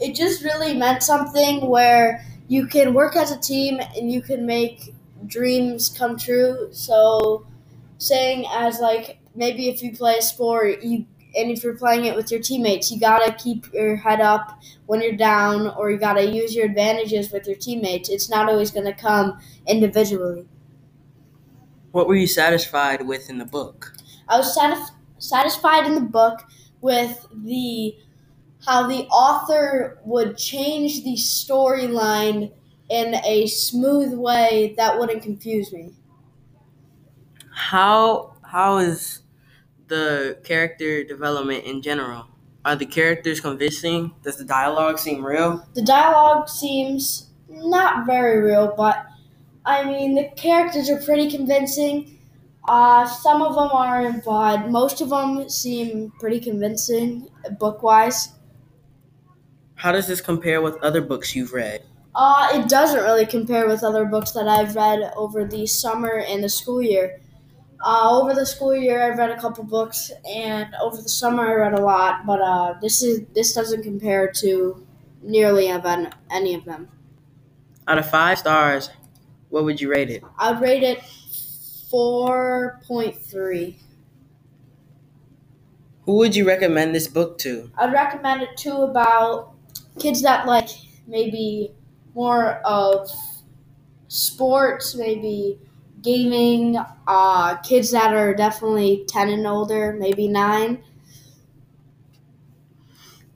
It 0.00 0.14
just 0.14 0.42
really 0.44 0.74
meant 0.74 1.02
something 1.02 1.66
where 1.68 2.24
you 2.48 2.66
can 2.66 2.94
work 2.94 3.16
as 3.16 3.30
a 3.30 3.38
team 3.38 3.80
and 3.96 4.10
you 4.10 4.20
can 4.20 4.46
make 4.46 4.94
dreams 5.26 5.88
come 5.88 6.16
true. 6.16 6.68
So, 6.72 7.46
saying 7.98 8.46
as 8.50 8.80
like 8.80 9.18
maybe 9.34 9.68
if 9.68 9.82
you 9.82 9.96
play 9.96 10.16
a 10.18 10.22
sport, 10.22 10.82
you 10.82 11.06
and 11.36 11.50
if 11.50 11.64
you're 11.64 11.76
playing 11.76 12.04
it 12.04 12.14
with 12.14 12.30
your 12.30 12.40
teammates, 12.40 12.90
you 12.90 13.00
gotta 13.00 13.32
keep 13.32 13.72
your 13.72 13.96
head 13.96 14.20
up 14.20 14.60
when 14.86 15.00
you're 15.02 15.16
down, 15.16 15.68
or 15.76 15.90
you 15.90 15.98
gotta 15.98 16.24
use 16.24 16.54
your 16.54 16.66
advantages 16.66 17.32
with 17.32 17.46
your 17.46 17.56
teammates. 17.56 18.08
It's 18.08 18.30
not 18.30 18.48
always 18.48 18.70
gonna 18.70 18.94
come 18.94 19.38
individually. 19.66 20.46
What 21.90 22.06
were 22.06 22.14
you 22.14 22.26
satisfied 22.26 23.06
with 23.06 23.30
in 23.30 23.38
the 23.38 23.44
book? 23.44 23.94
I 24.28 24.36
was 24.36 24.56
satisf- 24.56 24.94
satisfied 25.18 25.86
in 25.86 25.94
the 25.94 26.00
book 26.00 26.44
with 26.80 27.26
the 27.32 27.96
how 28.66 28.87
the 28.88 29.06
author 29.09 30.00
would 30.04 30.37
change 30.37 31.04
the 31.04 31.14
storyline 31.14 32.52
in 32.88 33.14
a 33.25 33.47
smooth 33.47 34.14
way 34.14 34.75
that 34.76 34.99
wouldn't 34.99 35.23
confuse 35.23 35.73
me. 35.73 35.92
How 37.54 38.37
how 38.42 38.78
is 38.78 39.23
the 39.88 40.40
character 40.44 41.04
development 41.04 41.64
in 41.64 41.83
general? 41.83 42.26
Are 42.64 42.76
the 42.76 42.87
characters 42.87 43.40
convincing? 43.40 44.14
Does 44.23 44.38
the 44.38 44.44
dialogue 44.44 44.99
seem 44.99 45.25
real? 45.25 45.66
The 45.75 45.83
dialogue 45.83 46.49
seems 46.49 47.30
not 47.49 48.06
very 48.06 48.40
real, 48.42 48.75
but 48.76 49.06
I 49.64 49.85
mean 49.85 50.14
the 50.14 50.30
characters 50.37 50.88
are 50.90 51.00
pretty 51.02 51.30
convincing. 51.30 52.18
Uh, 52.66 53.06
some 53.06 53.42
of 53.42 53.54
them 53.54 53.68
aren't, 53.73 54.25
but 54.25 54.71
most 54.71 55.00
of 55.00 55.11
them 55.11 55.49
seem 55.50 56.12
pretty 56.18 56.40
convincing 56.40 57.28
book 57.59 57.83
wise. 57.83 58.30
How 59.85 59.93
does 59.93 60.07
this 60.07 60.23
compare 60.23 60.62
with 60.62 60.83
other 60.83 61.03
books 61.03 61.37
you've 61.37 61.53
read? 61.53 61.83
Uh, 62.14 62.49
it 62.55 62.71
doesn't 62.71 63.03
really 63.03 63.26
compare 63.26 63.69
with 63.69 63.85
other 63.85 64.07
books 64.07 64.31
that 64.31 64.49
I've 64.49 64.75
read 64.75 65.12
over 65.14 65.45
the 65.45 65.67
summer 65.67 66.25
and 66.26 66.43
the 66.43 66.49
school 66.49 66.81
year. 66.81 67.21
Uh, 67.85 68.19
over 68.19 68.33
the 68.33 68.47
school 68.47 68.75
year, 68.75 69.03
I've 69.03 69.19
read 69.19 69.29
a 69.29 69.38
couple 69.38 69.62
books, 69.62 70.11
and 70.26 70.75
over 70.81 70.97
the 70.97 71.11
summer, 71.11 71.43
I 71.47 71.69
read 71.69 71.79
a 71.79 71.83
lot. 71.83 72.25
But 72.25 72.41
uh, 72.41 72.75
this 72.81 73.03
is 73.03 73.26
this 73.35 73.53
doesn't 73.53 73.83
compare 73.83 74.33
to 74.37 74.87
nearly 75.21 75.69
any 75.69 76.55
of 76.55 76.64
them. 76.64 76.88
Out 77.87 77.99
of 77.99 78.09
five 78.09 78.38
stars, 78.38 78.88
what 79.50 79.64
would 79.64 79.83
you 79.83 79.91
rate 79.91 80.09
it? 80.09 80.25
I'd 80.38 80.62
rate 80.62 80.83
it 80.83 81.05
four 81.91 82.81
point 82.88 83.17
three. 83.17 83.81
Who 86.07 86.17
would 86.17 86.35
you 86.35 86.49
recommend 86.49 86.95
this 86.95 87.07
book 87.07 87.37
to? 87.41 87.71
I'd 87.76 87.93
recommend 87.93 88.41
it 88.41 88.57
to 88.59 88.79
about 88.79 89.53
kids 89.98 90.22
that 90.22 90.46
like 90.46 90.68
maybe 91.06 91.72
more 92.14 92.60
of 92.64 93.10
sports, 94.08 94.94
maybe 94.94 95.58
gaming, 96.02 96.76
uh, 97.06 97.56
kids 97.56 97.90
that 97.90 98.14
are 98.14 98.34
definitely 98.34 99.04
10 99.08 99.28
and 99.30 99.46
older, 99.46 99.96
maybe 99.98 100.28
9. 100.28 100.82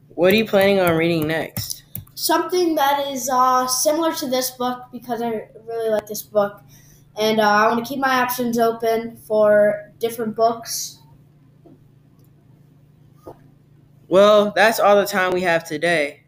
What 0.08 0.32
are 0.32 0.36
you 0.36 0.46
planning 0.46 0.80
on 0.80 0.96
reading 0.96 1.26
next? 1.26 1.84
Something 2.14 2.74
that 2.74 3.06
is 3.08 3.30
uh, 3.32 3.66
similar 3.66 4.12
to 4.14 4.26
this 4.26 4.50
book 4.50 4.86
because 4.92 5.22
I 5.22 5.48
really 5.66 5.90
like 5.90 6.06
this 6.06 6.22
book. 6.22 6.60
And 7.16 7.40
uh, 7.40 7.48
I 7.48 7.68
want 7.68 7.84
to 7.84 7.88
keep 7.88 8.00
my 8.00 8.20
options 8.20 8.58
open 8.58 9.16
for 9.16 9.92
different 9.98 10.36
books. 10.36 10.98
Well, 14.08 14.52
that's 14.54 14.80
all 14.80 14.96
the 14.96 15.06
time 15.06 15.32
we 15.32 15.42
have 15.42 15.64
today. 15.64 16.24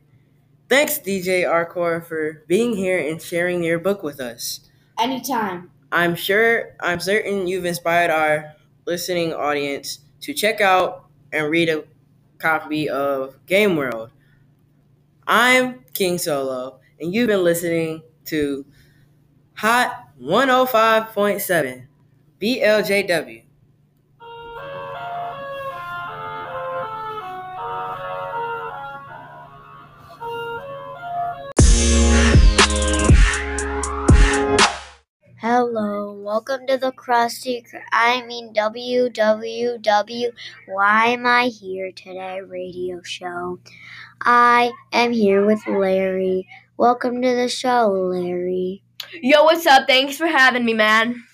Thanks, 0.70 1.00
DJ 1.00 1.42
Arcor, 1.42 2.06
for 2.06 2.44
being 2.46 2.76
here 2.76 2.96
and 2.96 3.20
sharing 3.20 3.64
your 3.64 3.80
book 3.80 4.04
with 4.04 4.20
us. 4.20 4.70
Anytime. 5.00 5.68
I'm 5.90 6.14
sure, 6.14 6.76
I'm 6.78 7.00
certain 7.00 7.48
you've 7.48 7.64
inspired 7.64 8.12
our 8.12 8.54
listening 8.86 9.34
audience 9.34 9.98
to 10.20 10.32
check 10.32 10.60
out 10.60 11.06
and 11.32 11.50
read 11.50 11.70
a 11.70 11.82
copy 12.38 12.88
of 12.88 13.44
Game 13.46 13.74
World. 13.74 14.12
I'm 15.26 15.84
King 15.92 16.18
Solo, 16.18 16.78
and 17.00 17.12
you've 17.12 17.26
been 17.26 17.42
listening 17.42 18.04
to 18.26 18.64
Hot 19.54 20.10
105.7 20.22 21.86
BLJW. 22.40 23.42
To 36.70 36.78
the 36.78 36.92
Krusty, 36.92 37.68
Kr- 37.68 37.78
I 37.90 38.22
mean 38.26 38.54
WWW. 38.54 40.32
Why 40.68 41.06
am 41.06 41.26
I 41.26 41.46
here 41.46 41.90
today? 41.90 42.42
Radio 42.42 43.02
show. 43.02 43.58
I 44.20 44.70
am 44.92 45.10
here 45.10 45.44
with 45.44 45.66
Larry. 45.66 46.46
Welcome 46.76 47.22
to 47.22 47.34
the 47.34 47.48
show, 47.48 47.88
Larry. 47.88 48.84
Yo, 49.20 49.42
what's 49.42 49.66
up? 49.66 49.88
Thanks 49.88 50.16
for 50.16 50.28
having 50.28 50.64
me, 50.64 50.74
man. 50.74 51.24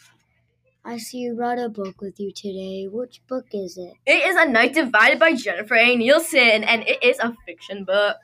I 0.86 0.96
see 0.96 1.18
you 1.18 1.34
brought 1.34 1.58
a 1.58 1.68
book 1.68 2.00
with 2.00 2.18
you 2.18 2.32
today. 2.32 2.88
Which 2.90 3.20
book 3.26 3.44
is 3.52 3.76
it? 3.76 3.92
It 4.06 4.26
is 4.26 4.36
A 4.36 4.48
Night 4.48 4.72
Divided 4.72 5.18
by 5.18 5.34
Jennifer 5.34 5.74
A. 5.74 5.96
Nielsen, 5.96 6.64
and 6.64 6.82
it 6.88 7.02
is 7.02 7.18
a 7.18 7.36
fiction 7.44 7.84
book. 7.84 8.16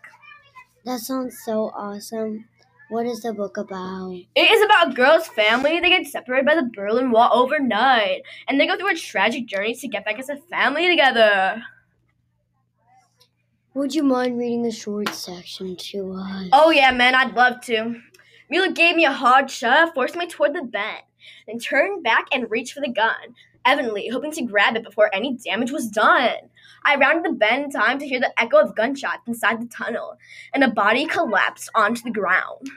That 0.86 1.00
sounds 1.00 1.36
so 1.44 1.72
awesome. 1.76 2.46
What 2.92 3.06
is 3.06 3.22
the 3.22 3.32
book 3.32 3.56
about? 3.56 4.12
It 4.34 4.50
is 4.50 4.62
about 4.62 4.92
a 4.92 4.94
girl's 4.94 5.26
family. 5.26 5.80
They 5.80 5.88
get 5.88 6.06
separated 6.06 6.44
by 6.44 6.56
the 6.56 6.70
Berlin 6.74 7.10
Wall 7.10 7.30
overnight, 7.32 8.20
and 8.46 8.60
they 8.60 8.66
go 8.66 8.76
through 8.76 8.90
a 8.90 8.94
tragic 8.94 9.46
journey 9.46 9.74
to 9.76 9.88
get 9.88 10.04
back 10.04 10.18
as 10.18 10.28
a 10.28 10.36
family 10.36 10.86
together. 10.86 11.62
Would 13.72 13.94
you 13.94 14.02
mind 14.02 14.38
reading 14.38 14.66
a 14.66 14.70
short 14.70 15.08
section 15.08 15.74
to 15.74 16.12
us? 16.12 16.48
Oh 16.52 16.68
yeah, 16.68 16.90
man, 16.90 17.14
I'd 17.14 17.34
love 17.34 17.62
to. 17.62 17.98
Mila 18.50 18.70
gave 18.72 18.94
me 18.94 19.06
a 19.06 19.12
hard 19.12 19.50
shove, 19.50 19.94
forced 19.94 20.14
me 20.14 20.26
toward 20.26 20.54
the 20.54 20.62
bed, 20.62 21.00
then 21.46 21.58
turned 21.58 22.04
back 22.04 22.26
and 22.30 22.50
reached 22.50 22.74
for 22.74 22.80
the 22.80 22.92
gun, 22.92 23.34
evidently 23.64 24.08
hoping 24.08 24.32
to 24.32 24.42
grab 24.42 24.76
it 24.76 24.84
before 24.84 25.14
any 25.14 25.36
damage 25.36 25.70
was 25.70 25.88
done. 25.88 26.36
I 26.84 26.96
rounded 26.96 27.24
the 27.24 27.36
bend 27.36 27.64
in 27.64 27.70
time 27.70 27.98
to 27.98 28.06
hear 28.06 28.20
the 28.20 28.32
echo 28.40 28.58
of 28.58 28.74
gunshots 28.74 29.26
inside 29.26 29.60
the 29.60 29.66
tunnel, 29.66 30.16
and 30.52 30.64
a 30.64 30.68
body 30.68 31.06
collapsed 31.06 31.70
onto 31.74 32.02
the 32.02 32.10
ground. 32.10 32.70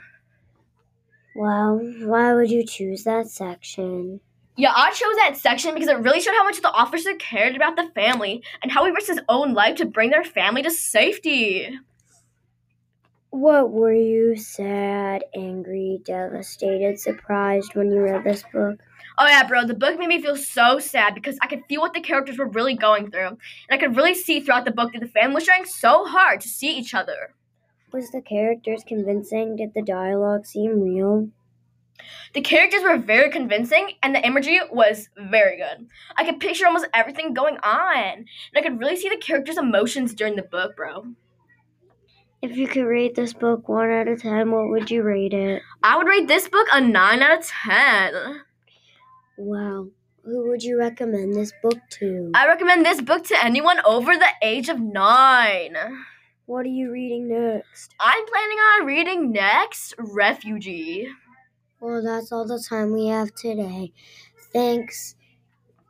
Well, 1.36 1.80
why 2.04 2.34
would 2.34 2.50
you 2.50 2.66
choose 2.66 3.04
that 3.04 3.28
section? 3.28 4.22
Yeah, 4.58 4.72
I 4.74 4.92
chose 4.92 5.16
that 5.18 5.36
section 5.36 5.74
because 5.74 5.90
it 5.90 6.00
really 6.00 6.22
showed 6.22 6.36
how 6.36 6.46
much 6.46 6.62
the 6.62 6.72
officer 6.72 7.14
cared 7.16 7.58
about 7.58 7.76
the 7.76 7.92
family 7.94 8.42
and 8.62 8.72
how 8.72 8.86
he 8.86 8.92
risked 8.92 9.10
his 9.10 9.20
own 9.28 9.54
life 9.54 9.76
to 9.78 9.86
bring 9.86 10.12
their 10.12 10.24
family 10.24 10.64
to 10.64 10.72
safety. 10.72 11.78
What 13.32 13.72
were 13.72 13.94
you 13.94 14.38
sad, 14.38 15.26
angry, 15.36 16.00
devastated, 16.06 17.02
surprised 17.02 17.76
when 17.76 17.92
you 17.92 18.00
read 18.00 18.24
this 18.24 18.46
book? 18.54 18.80
Oh 19.18 19.28
yeah, 19.28 19.48
bro, 19.48 19.66
the 19.66 19.74
book 19.74 19.98
made 19.98 20.10
me 20.10 20.22
feel 20.22 20.36
so 20.36 20.80
sad 20.80 21.16
because 21.16 21.38
I 21.42 21.48
could 21.48 21.64
feel 21.70 21.82
what 21.82 21.94
the 21.94 22.02
characters 22.02 22.38
were 22.38 22.50
really 22.50 22.76
going 22.76 23.10
through. 23.10 23.28
And 23.28 23.38
I 23.72 23.78
could 23.78 23.96
really 23.96 24.14
see 24.14 24.42
throughout 24.42 24.66
the 24.66 24.72
book 24.72 24.92
that 24.94 25.00
the 25.00 25.08
family 25.08 25.36
was 25.36 25.46
trying 25.46 25.66
so 25.66 26.06
hard 26.06 26.42
to 26.42 26.50
see 26.50 26.76
each 26.78 26.94
other. 26.94 27.34
Was 27.94 28.12
the 28.12 28.22
characters 28.22 28.84
convincing? 28.86 29.56
Did 29.56 29.74
the 29.74 29.82
dialogue 29.82 30.46
seem 30.46 30.82
real? 30.82 31.30
The 32.34 32.42
characters 32.42 32.84
were 32.84 32.98
very 32.98 33.30
convincing 33.30 33.94
and 34.04 34.14
the 34.14 34.26
imagery 34.26 34.60
was 34.70 35.08
very 35.18 35.56
good. 35.58 35.88
I 36.18 36.26
could 36.26 36.42
picture 36.42 36.68
almost 36.68 36.88
everything 36.94 37.34
going 37.34 37.58
on. 37.64 37.96
And 37.96 38.28
I 38.58 38.62
could 38.62 38.80
really 38.80 38.98
see 38.98 39.08
the 39.08 39.16
characters' 39.16 39.58
emotions 39.58 40.14
during 40.14 40.36
the 40.36 40.44
book, 40.44 40.76
bro. 40.76 41.06
If 42.42 42.58
you 42.58 42.68
could 42.68 42.84
rate 42.84 43.16
this 43.16 43.34
book 43.34 43.70
1 43.70 43.90
out 43.90 44.08
of 44.10 44.22
10, 44.22 44.52
what 44.52 44.70
would 44.70 44.92
you 44.92 45.04
rate 45.04 45.34
it? 45.34 45.62
I 45.82 45.98
would 45.98 46.08
rate 46.08 46.28
this 46.28 46.50
book 46.50 46.68
a 46.72 46.82
9 46.82 47.22
out 47.22 47.40
of 47.40 47.48
10. 47.48 48.42
Wow. 49.38 49.88
Who 50.24 50.50
would 50.50 50.64
you 50.64 50.80
recommend 50.80 51.36
this 51.36 51.52
book 51.62 51.78
to? 52.00 52.32
I 52.34 52.48
recommend 52.48 52.86
this 52.86 53.02
book 53.02 53.26
to 53.26 53.44
anyone 53.44 53.80
over 53.86 54.16
the 54.16 54.30
age 54.42 54.70
of 54.70 54.80
9. 54.80 55.78
What 56.48 56.66
are 56.66 56.70
you 56.70 56.92
reading 56.92 57.28
next? 57.28 57.94
I'm 58.00 58.26
planning 58.26 58.58
on 58.58 58.86
reading 58.86 59.32
next 59.32 59.94
Refugee. 59.98 61.08
Well, 61.80 62.04
that's 62.04 62.32
all 62.32 62.48
the 62.48 62.64
time 62.68 62.94
we 62.94 63.08
have 63.08 63.36
today. 63.36 63.92
Thanks, 64.54 65.16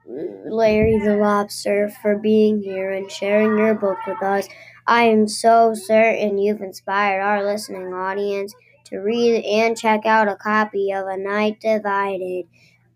Larry 0.05 0.99
the 0.99 1.17
Lobster, 1.17 1.89
for 2.01 2.17
being 2.17 2.61
here 2.61 2.91
and 2.91 3.09
sharing 3.11 3.57
your 3.57 3.75
book 3.75 3.97
with 4.07 4.21
us. 4.21 4.47
I 4.87 5.03
am 5.03 5.27
so 5.27 5.73
certain 5.73 6.37
you've 6.37 6.61
inspired 6.61 7.21
our 7.21 7.43
listening 7.43 7.93
audience 7.93 8.53
to 8.85 8.97
read 8.97 9.43
and 9.45 9.77
check 9.77 10.05
out 10.05 10.27
a 10.27 10.35
copy 10.35 10.91
of 10.91 11.07
A 11.07 11.17
Night 11.17 11.59
Divided. 11.59 12.45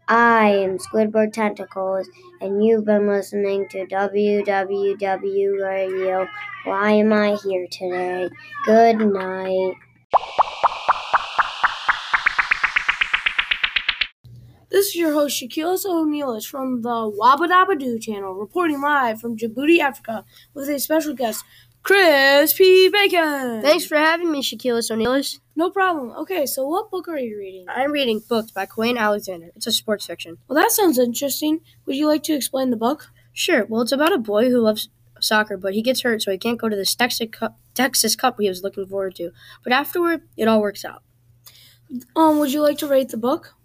I 0.09 0.49
am 0.49 0.79
Squidward 0.79 1.33
Tentacles, 1.33 2.09
and 2.41 2.65
you've 2.65 2.83
been 2.83 3.07
listening 3.07 3.67
to 3.69 3.85
WWW 3.85 5.61
Radio. 5.61 6.27
Why 6.65 6.91
am 6.93 7.13
I 7.13 7.37
here 7.43 7.67
today? 7.69 8.27
Good 8.65 8.97
night. 8.97 9.75
This 14.71 14.87
is 14.87 14.95
your 14.95 15.13
host, 15.13 15.39
Shaquilis 15.39 15.85
O'Neillis 15.85 16.45
from 16.45 16.81
the 16.81 16.89
Wabadabadoo 16.89 18.01
channel, 18.01 18.33
reporting 18.33 18.81
live 18.81 19.21
from 19.21 19.37
Djibouti, 19.37 19.79
Africa, 19.79 20.25
with 20.55 20.69
a 20.69 20.79
special 20.79 21.13
guest, 21.13 21.43
Chris 21.83 22.53
P. 22.53 22.89
Bacon. 22.89 23.61
Thanks 23.61 23.85
for 23.85 23.95
having 23.97 24.31
me, 24.31 24.41
Shaquilis 24.41 24.91
O'Neillis. 24.91 25.39
No 25.55 25.69
problem. 25.69 26.11
Okay, 26.11 26.45
so 26.45 26.67
what 26.67 26.91
book 26.91 27.07
are 27.07 27.17
you 27.17 27.37
reading? 27.37 27.65
I'm 27.67 27.91
reading 27.91 28.21
Booked 28.27 28.53
by 28.53 28.65
Kwame 28.65 28.97
Alexander. 28.97 29.49
It's 29.55 29.67
a 29.67 29.71
sports 29.71 30.05
fiction. 30.05 30.37
Well, 30.47 30.61
that 30.61 30.71
sounds 30.71 30.99
interesting. 30.99 31.61
Would 31.85 31.95
you 31.95 32.07
like 32.07 32.23
to 32.23 32.33
explain 32.33 32.69
the 32.69 32.77
book? 32.77 33.07
Sure. 33.33 33.65
Well, 33.65 33.81
it's 33.81 33.91
about 33.91 34.13
a 34.13 34.17
boy 34.17 34.49
who 34.49 34.59
loves 34.59 34.89
soccer, 35.19 35.57
but 35.57 35.73
he 35.73 35.81
gets 35.81 36.01
hurt, 36.01 36.21
so 36.21 36.31
he 36.31 36.37
can't 36.37 36.59
go 36.59 36.69
to 36.69 36.75
this 36.75 36.95
Texas 36.95 37.29
Cup, 37.31 37.57
Texas 37.73 38.15
Cup 38.15 38.37
he 38.39 38.47
was 38.47 38.63
looking 38.63 38.85
forward 38.85 39.15
to. 39.15 39.31
But 39.63 39.73
afterward, 39.73 40.23
it 40.37 40.47
all 40.47 40.61
works 40.61 40.85
out. 40.85 41.03
Um, 42.15 42.39
would 42.39 42.53
you 42.53 42.61
like 42.61 42.77
to 42.79 42.87
rate 42.87 43.09
the 43.09 43.17
book? 43.17 43.55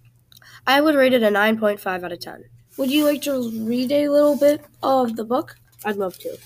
I 0.66 0.80
would 0.80 0.94
rate 0.94 1.12
it 1.12 1.22
a 1.22 1.28
9.5 1.28 2.02
out 2.02 2.12
of 2.12 2.20
10. 2.20 2.44
Would 2.78 2.90
you 2.90 3.04
like 3.04 3.22
to 3.22 3.50
read 3.66 3.92
a 3.92 4.08
little 4.08 4.36
bit 4.36 4.64
of 4.82 5.16
the 5.16 5.24
book? 5.24 5.56
I'd 5.84 5.96
love 5.96 6.18
to. 6.20 6.38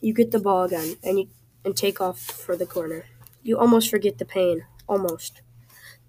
You 0.00 0.12
get 0.14 0.30
the 0.30 0.38
ball 0.40 0.64
again 0.64 0.96
and 1.02 1.18
you 1.18 1.28
and 1.64 1.76
take 1.76 2.00
off 2.00 2.20
for 2.20 2.56
the 2.56 2.66
corner. 2.66 3.06
You 3.42 3.58
almost 3.58 3.90
forget 3.90 4.18
the 4.18 4.24
pain, 4.24 4.64
almost. 4.88 5.42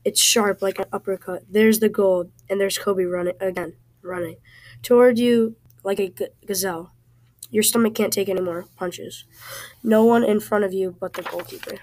It's 0.05 0.21
sharp 0.21 0.61
like 0.61 0.79
an 0.79 0.85
uppercut. 0.93 1.43
There's 1.49 1.79
the 1.79 1.89
goal, 1.89 2.31
and 2.49 2.59
there's 2.61 2.77
Kobe 2.77 3.03
running 3.03 3.35
again, 3.39 3.73
running 4.01 4.37
toward 4.81 5.19
you 5.19 5.55
like 5.83 5.99
a 5.99 6.13
gazelle. 6.45 6.91
Your 7.51 7.63
stomach 7.63 7.95
can't 7.95 8.13
take 8.13 8.29
any 8.29 8.41
more 8.41 8.65
punches. 8.75 9.25
No 9.83 10.03
one 10.05 10.23
in 10.23 10.39
front 10.39 10.65
of 10.65 10.73
you 10.73 10.95
but 10.99 11.13
the 11.13 11.23
goalkeeper. 11.23 11.79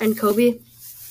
And 0.00 0.18
Kobe, 0.18 0.60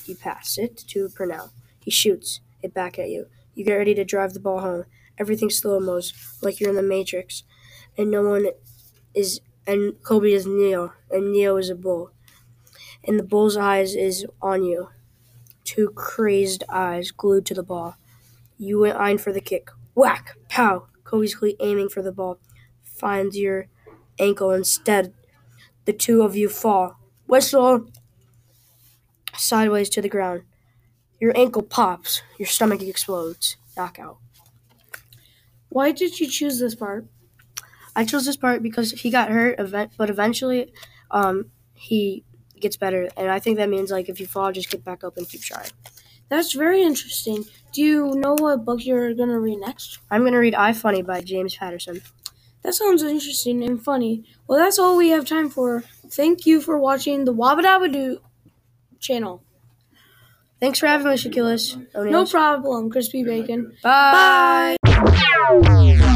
you 0.06 0.16
pass 0.16 0.58
it 0.58 0.78
to 0.90 1.10
Purnell. 1.10 1.52
He 1.80 1.92
shoots 1.92 2.42
it 2.62 2.74
back 2.74 3.00
at 3.00 3.10
you. 3.10 3.28
You 3.56 3.66
get 3.66 3.76
ready 3.76 3.96
to 3.96 4.04
drive 4.04 4.34
the 4.34 4.40
ball 4.40 4.60
home. 4.60 4.86
Everything 5.18 5.50
slow 5.50 5.80
mo's 5.80 6.14
like 6.42 6.60
you're 6.60 6.70
in 6.70 6.76
the 6.76 6.84
Matrix, 6.84 7.44
and 7.98 8.12
no 8.12 8.24
one 8.24 8.48
is. 9.14 9.42
And 9.68 10.02
Kobe 10.04 10.32
is 10.34 10.46
Neo, 10.46 10.94
and 11.10 11.32
Neo 11.32 11.58
is 11.58 11.70
a 11.70 11.76
bull, 11.76 12.12
and 13.04 13.20
the 13.20 13.24
bull's 13.24 13.58
eyes 13.58 13.96
is 13.96 14.26
on 14.42 14.64
you. 14.64 14.90
Two 15.64 15.90
crazed 15.96 16.64
eyes 16.70 17.12
glued 17.12 17.46
to 17.48 17.54
the 17.54 17.64
ball. 17.64 17.96
You 18.58 18.80
went 18.80 19.00
in 19.00 19.18
for 19.18 19.34
the 19.34 19.42
kick. 19.42 19.70
Whack! 19.96 20.38
Pow! 20.50 20.88
Kobe's 21.04 21.36
cleat 21.36 21.58
aiming 21.60 21.90
for 21.90 22.02
the 22.02 22.12
ball. 22.12 22.40
Finds 22.84 23.38
your 23.38 23.68
ankle 24.20 24.52
instead. 24.52 25.14
The 25.86 25.94
two 25.94 26.24
of 26.24 26.36
you 26.36 26.50
fall. 26.50 27.00
Whistle! 27.28 27.88
Sideways 29.36 29.90
to 29.90 30.02
the 30.02 30.10
ground. 30.10 30.44
Your 31.20 31.38
ankle 31.38 31.64
pops. 31.64 32.22
Your 32.38 32.48
stomach 32.48 32.82
explodes. 32.82 33.58
Knockout. 33.78 34.18
Why 35.70 35.92
did 35.92 36.20
you 36.20 36.28
choose 36.28 36.60
this 36.60 36.76
part? 36.76 37.08
I 37.96 38.06
chose 38.06 38.26
this 38.26 38.38
part 38.38 38.64
because 38.64 38.92
he 38.92 39.10
got 39.10 39.30
hurt, 39.30 39.60
event, 39.60 39.92
but 39.98 40.10
eventually, 40.10 40.74
um, 41.12 41.52
he 41.74 42.24
gets 42.60 42.78
better, 42.78 43.10
and 43.18 43.30
I 43.30 43.40
think 43.40 43.58
that 43.58 43.70
means 43.70 43.92
like 43.92 44.08
if 44.10 44.20
you 44.20 44.28
fall, 44.28 44.52
just 44.52 44.70
get 44.70 44.84
back 44.84 45.04
up 45.04 45.18
and 45.18 45.28
keep 45.28 45.42
trying. 45.42 45.70
That's 46.30 46.54
very 46.54 46.82
interesting. 46.82 47.44
Do 47.74 47.82
you 47.82 48.14
know 48.16 48.36
what 48.40 48.64
book 48.64 48.86
you're 48.86 49.14
gonna 49.14 49.40
read 49.40 49.60
next? 49.60 50.00
I'm 50.10 50.24
gonna 50.24 50.40
read 50.40 50.56
"I 50.56 50.72
Funny" 50.74 51.02
by 51.02 51.22
James 51.22 51.56
Patterson. 51.56 52.02
That 52.64 52.76
sounds 52.76 53.04
interesting 53.04 53.64
and 53.64 53.84
funny. 53.84 54.24
Well, 54.48 54.60
that's 54.60 54.78
all 54.80 54.96
we 54.96 55.10
have 55.10 55.26
time 55.26 55.50
for. 55.50 55.84
Thank 56.10 56.46
you 56.46 56.62
for 56.62 56.78
watching 56.78 57.26
the 57.26 57.34
Wabadabadoo 57.34 58.20
channel. 59.00 59.44
Thanks 60.60 60.78
for 60.78 60.86
having 60.86 61.08
me, 61.08 61.14
Shaquilis. 61.16 61.76
No 61.96 62.26
problem, 62.26 62.92
Crispy 62.92 63.24
Bacon. 63.24 63.74
Bye. 63.84 64.78
Hi, 64.86 66.08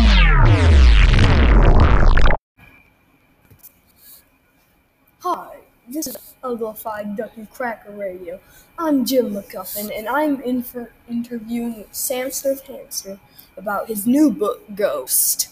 this 5.96 6.08
is 6.08 6.34
Uglified 6.44 7.16
Ducky 7.16 7.48
Cracker 7.54 7.92
Radio. 7.92 8.42
I'm 8.78 9.06
Jim 9.06 9.32
McCuffin, 9.32 9.98
and 9.98 10.10
I'm 10.10 10.42
in 10.42 10.62
for 10.62 10.92
interviewing 11.10 11.86
Sam 11.92 12.32
Surf 12.32 12.60
Hamster 12.68 13.18
about 13.56 13.88
his 13.88 14.06
new 14.06 14.30
book, 14.30 14.62
Ghost. 14.76 15.48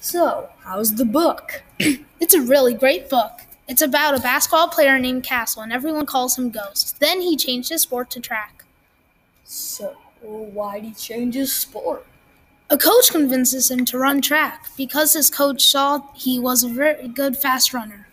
So, 0.00 0.48
how's 0.60 0.94
the 0.94 1.04
book? 1.04 1.62
It's 2.18 2.32
a 2.32 2.40
really 2.40 2.72
great 2.72 3.10
book. 3.10 3.42
It's 3.68 3.82
about 3.82 4.18
a 4.18 4.22
basketball 4.22 4.68
player 4.68 4.98
named 4.98 5.24
Castle, 5.24 5.60
and 5.60 5.70
everyone 5.70 6.06
calls 6.06 6.38
him 6.38 6.48
Ghost. 6.48 6.98
Then 6.98 7.20
he 7.20 7.36
changed 7.36 7.68
his 7.68 7.82
sport 7.82 8.08
to 8.12 8.20
track. 8.20 8.64
So, 9.44 9.94
why'd 10.22 10.84
he 10.84 10.94
change 10.94 11.34
his 11.34 11.52
sport? 11.52 12.06
A 12.70 12.78
coach 12.78 13.10
convinces 13.10 13.70
him 13.70 13.84
to 13.84 13.98
run 13.98 14.22
track 14.22 14.64
because 14.78 15.12
his 15.12 15.28
coach 15.28 15.62
saw 15.68 16.00
he 16.14 16.40
was 16.40 16.64
a 16.64 16.68
very 16.68 17.06
good 17.06 17.36
fast 17.36 17.74
runner. 17.74 18.05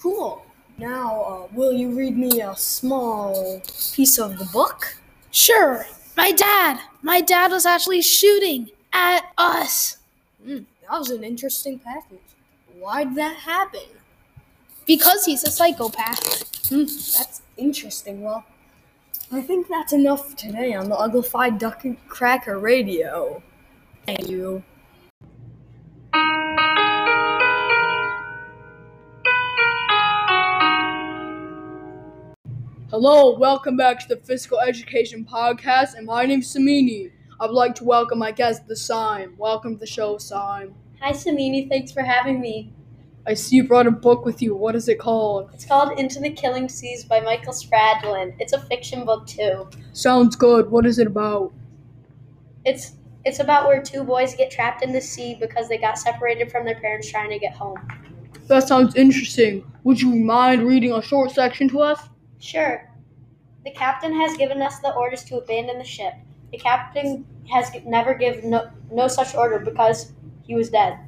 Cool. 0.00 0.44
Now, 0.78 1.20
uh, 1.22 1.46
will 1.54 1.72
you 1.72 1.90
read 1.96 2.16
me 2.16 2.40
a 2.40 2.54
small 2.56 3.60
piece 3.94 4.18
of 4.18 4.38
the 4.38 4.44
book? 4.46 4.96
Sure, 5.30 5.86
my 6.16 6.32
dad. 6.32 6.80
My 7.02 7.20
dad 7.20 7.50
was 7.52 7.64
actually 7.66 8.02
shooting 8.02 8.70
at 8.92 9.22
us 9.38 9.98
Hmm, 10.44 10.58
that 10.82 10.98
was 10.98 11.10
an 11.10 11.24
interesting 11.24 11.78
passage. 11.78 12.20
Why'd 12.78 13.14
that 13.16 13.36
happen? 13.36 13.80
because 14.86 15.24
he's 15.24 15.42
a 15.44 15.50
psychopath. 15.50 16.68
Hmm, 16.68 16.80
that's 16.84 17.40
interesting. 17.56 18.20
Well, 18.22 18.44
I 19.32 19.40
think 19.40 19.66
that's 19.68 19.94
enough 19.94 20.36
today 20.36 20.74
on 20.74 20.90
the 20.90 20.96
Uglified 20.96 21.58
Duck 21.58 21.84
and 21.84 21.96
Cracker 22.08 22.58
Radio. 22.58 23.42
Thank 24.04 24.28
you. 24.28 24.62
Hello, 32.96 33.36
welcome 33.36 33.76
back 33.76 33.98
to 33.98 34.06
the 34.06 34.18
Physical 34.18 34.60
Education 34.60 35.24
Podcast, 35.24 35.94
and 35.94 36.06
my 36.06 36.24
name's 36.26 36.54
Samini. 36.54 37.10
I'd 37.40 37.50
like 37.50 37.74
to 37.74 37.84
welcome 37.84 38.20
my 38.20 38.30
guest, 38.30 38.68
the 38.68 38.76
Sime. 38.76 39.34
Welcome 39.36 39.74
to 39.74 39.80
the 39.80 39.84
show, 39.84 40.16
Sime. 40.16 40.76
Hi, 41.00 41.10
Samini. 41.10 41.68
Thanks 41.68 41.90
for 41.90 42.02
having 42.02 42.40
me. 42.40 42.72
I 43.26 43.34
see 43.34 43.56
you 43.56 43.66
brought 43.66 43.88
a 43.88 43.90
book 43.90 44.24
with 44.24 44.40
you. 44.40 44.54
What 44.54 44.76
is 44.76 44.88
it 44.88 45.00
called? 45.00 45.50
It's 45.52 45.64
called 45.64 45.98
Into 45.98 46.20
the 46.20 46.30
Killing 46.30 46.68
Seas 46.68 47.04
by 47.04 47.18
Michael 47.18 47.52
Spradlin. 47.52 48.36
It's 48.38 48.52
a 48.52 48.60
fiction 48.60 49.04
book 49.04 49.26
too. 49.26 49.68
Sounds 49.92 50.36
good. 50.36 50.70
What 50.70 50.86
is 50.86 51.00
it 51.00 51.08
about? 51.08 51.52
It's 52.64 52.92
it's 53.24 53.40
about 53.40 53.66
where 53.66 53.82
two 53.82 54.04
boys 54.04 54.36
get 54.36 54.52
trapped 54.52 54.84
in 54.84 54.92
the 54.92 55.00
sea 55.00 55.36
because 55.40 55.68
they 55.68 55.78
got 55.78 55.98
separated 55.98 56.48
from 56.48 56.64
their 56.64 56.78
parents 56.78 57.10
trying 57.10 57.30
to 57.30 57.40
get 57.40 57.54
home. 57.54 57.76
That 58.46 58.68
sounds 58.68 58.94
interesting. 58.94 59.68
Would 59.82 60.00
you 60.00 60.14
mind 60.14 60.62
reading 60.62 60.92
a 60.92 61.02
short 61.02 61.32
section 61.32 61.68
to 61.70 61.80
us? 61.80 62.08
Sure. 62.38 62.90
The 63.64 63.70
captain 63.70 64.14
has 64.14 64.36
given 64.36 64.60
us 64.60 64.78
the 64.80 64.94
orders 64.94 65.24
to 65.24 65.38
abandon 65.38 65.78
the 65.78 65.84
ship. 65.84 66.14
The 66.52 66.58
captain 66.58 67.26
has 67.50 67.70
never 67.84 68.14
given 68.14 68.50
no, 68.50 68.70
no 68.90 69.08
such 69.08 69.34
order 69.34 69.58
because 69.58 70.12
he 70.42 70.54
was 70.54 70.70
dead. 70.70 70.98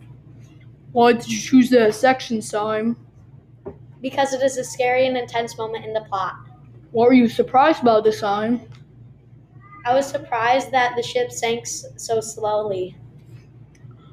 Why 0.93 1.13
did 1.13 1.29
you 1.29 1.39
choose 1.39 1.69
that 1.71 1.95
section, 1.95 2.41
Simon? 2.41 2.97
Because 4.01 4.33
it 4.33 4.43
is 4.43 4.57
a 4.57 4.65
scary 4.65 5.07
and 5.07 5.17
intense 5.17 5.59
moment 5.59 5.85
in 5.85 5.93
the 5.93 6.01
plot. 6.03 6.37
What 6.93 7.09
were 7.09 7.15
you 7.15 7.29
surprised 7.29 7.83
about 7.83 8.05
this 8.05 8.21
time? 8.21 8.63
I 9.85 9.95
was 9.95 10.07
surprised 10.07 10.71
that 10.73 10.97
the 10.97 11.03
ship 11.03 11.31
sank 11.31 11.67
so 11.67 12.21
slowly. 12.21 12.97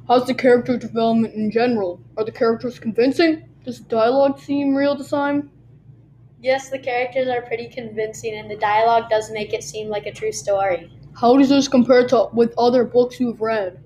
How's 0.08 0.28
the 0.28 0.34
character 0.34 0.78
development 0.78 1.34
in 1.34 1.50
general? 1.50 2.02
Are 2.18 2.26
the 2.26 2.32
characters 2.32 2.78
convincing? 2.78 3.48
Does 3.64 3.80
the 3.80 3.86
dialogue 3.86 4.40
seem 4.40 4.76
real 4.76 4.96
this 4.96 5.10
time? 5.10 5.50
Yes, 6.44 6.70
the 6.70 6.78
characters 6.78 7.30
are 7.30 7.42
pretty 7.42 7.70
convincing 7.70 8.36
and 8.36 8.52
the 8.52 8.58
dialogue 8.58 9.10
does 9.10 9.32
make 9.32 9.54
it 9.54 9.64
seem 9.64 9.88
like 9.88 10.06
a 10.08 10.12
true 10.12 10.34
story. 10.34 10.92
How 11.16 11.38
does 11.38 11.48
this 11.48 11.70
compare 11.70 12.06
to 12.10 12.28
with 12.34 12.54
other 12.58 12.84
books 12.84 13.18
you've 13.18 13.40
read? 13.40 13.82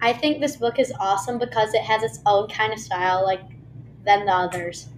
I 0.00 0.12
think 0.14 0.40
this 0.40 0.56
book 0.56 0.80
is 0.80 0.92
awesome 0.98 1.38
because 1.38 1.74
it 1.74 1.82
has 1.82 2.02
its 2.02 2.18
own 2.26 2.48
kind 2.48 2.72
of 2.72 2.80
style 2.80 3.24
like 3.24 3.42
than 4.04 4.26
the 4.26 4.32
others. 4.32 4.88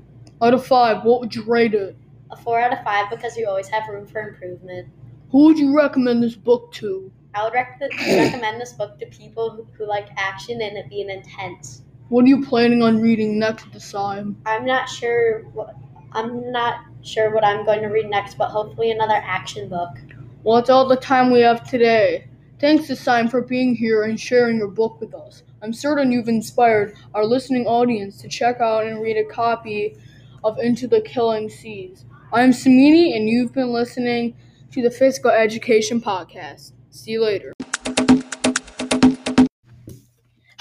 Out 0.40 0.54
of 0.54 0.64
five, 0.64 1.04
what 1.04 1.20
would 1.20 1.34
you 1.34 1.42
rate 1.44 1.74
it? 1.74 1.94
A 2.30 2.36
4 2.36 2.58
out 2.58 2.72
of 2.72 2.82
5 2.84 3.10
because 3.10 3.36
you 3.36 3.46
always 3.46 3.68
have 3.68 3.86
room 3.90 4.06
for 4.06 4.26
improvement. 4.26 4.88
Who 5.32 5.44
would 5.44 5.58
you 5.58 5.76
recommend 5.76 6.22
this 6.22 6.36
book 6.36 6.72
to? 6.72 7.12
I 7.34 7.44
would 7.44 7.52
rec- 7.52 7.78
recommend 7.80 8.58
this 8.58 8.72
book 8.72 8.98
to 9.00 9.06
people 9.06 9.50
who, 9.50 9.66
who 9.76 9.86
like 9.86 10.08
action 10.16 10.62
and 10.62 10.78
it 10.78 10.88
being 10.88 11.10
intense. 11.10 11.82
What 12.08 12.24
are 12.24 12.28
you 12.28 12.42
planning 12.46 12.82
on 12.82 12.98
reading 12.98 13.38
next 13.38 13.70
this 13.74 13.92
time? 13.92 14.38
I'm 14.46 14.64
not 14.64 14.88
sure 14.88 15.42
what 15.52 15.76
I'm 16.12 16.50
not 16.50 16.84
sure 17.02 17.32
what 17.32 17.44
I'm 17.44 17.64
going 17.64 17.82
to 17.82 17.88
read 17.88 18.10
next, 18.10 18.36
but 18.36 18.48
hopefully 18.48 18.90
another 18.90 19.14
action 19.14 19.68
book. 19.68 19.90
Well, 20.42 20.56
that's 20.56 20.70
all 20.70 20.88
the 20.88 20.96
time 20.96 21.30
we 21.30 21.40
have 21.40 21.68
today. 21.68 22.26
Thanks 22.58 22.86
to 22.88 22.96
Simon 22.96 23.30
for 23.30 23.42
being 23.42 23.74
here 23.74 24.02
and 24.02 24.18
sharing 24.18 24.58
your 24.58 24.68
book 24.68 25.00
with 25.00 25.14
us. 25.14 25.42
I'm 25.62 25.72
certain 25.72 26.10
you've 26.10 26.28
inspired 26.28 26.94
our 27.14 27.24
listening 27.24 27.66
audience 27.66 28.20
to 28.22 28.28
check 28.28 28.60
out 28.60 28.86
and 28.86 29.00
read 29.00 29.16
a 29.16 29.24
copy 29.24 29.96
of 30.42 30.58
Into 30.58 30.88
the 30.88 31.00
Killing 31.02 31.48
Seas. 31.48 32.04
I'm 32.32 32.50
Samini, 32.50 33.16
and 33.16 33.28
you've 33.28 33.52
been 33.52 33.72
listening 33.72 34.36
to 34.72 34.82
the 34.82 34.90
Physical 34.90 35.30
Education 35.30 36.00
Podcast. 36.00 36.72
See 36.90 37.12
you 37.12 37.22
later. 37.22 37.52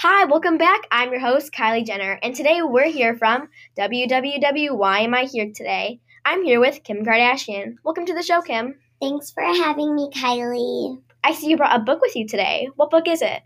Hi, 0.02 0.24
welcome 0.24 0.56
back. 0.56 0.86
I'm 0.90 1.10
your 1.10 1.20
host, 1.20 1.52
Kylie 1.52 1.84
Jenner, 1.84 2.18
and 2.22 2.34
today 2.34 2.62
we're 2.62 2.90
here 2.90 3.14
from 3.18 3.50
www. 3.76 4.74
Why 4.74 5.00
Am 5.00 5.12
I 5.12 5.24
Here 5.24 5.52
Today? 5.54 6.00
I'm 6.24 6.42
here 6.42 6.58
with 6.58 6.82
Kim 6.84 7.04
Kardashian. 7.04 7.74
Welcome 7.84 8.06
to 8.06 8.14
the 8.14 8.22
show, 8.22 8.40
Kim. 8.40 8.76
Thanks 8.98 9.30
for 9.30 9.42
having 9.42 9.94
me, 9.94 10.08
Kylie. 10.08 11.02
I 11.22 11.34
see 11.34 11.50
you 11.50 11.58
brought 11.58 11.78
a 11.78 11.84
book 11.84 12.00
with 12.00 12.16
you 12.16 12.26
today. 12.26 12.70
What 12.76 12.88
book 12.88 13.06
is 13.08 13.20
it? 13.20 13.42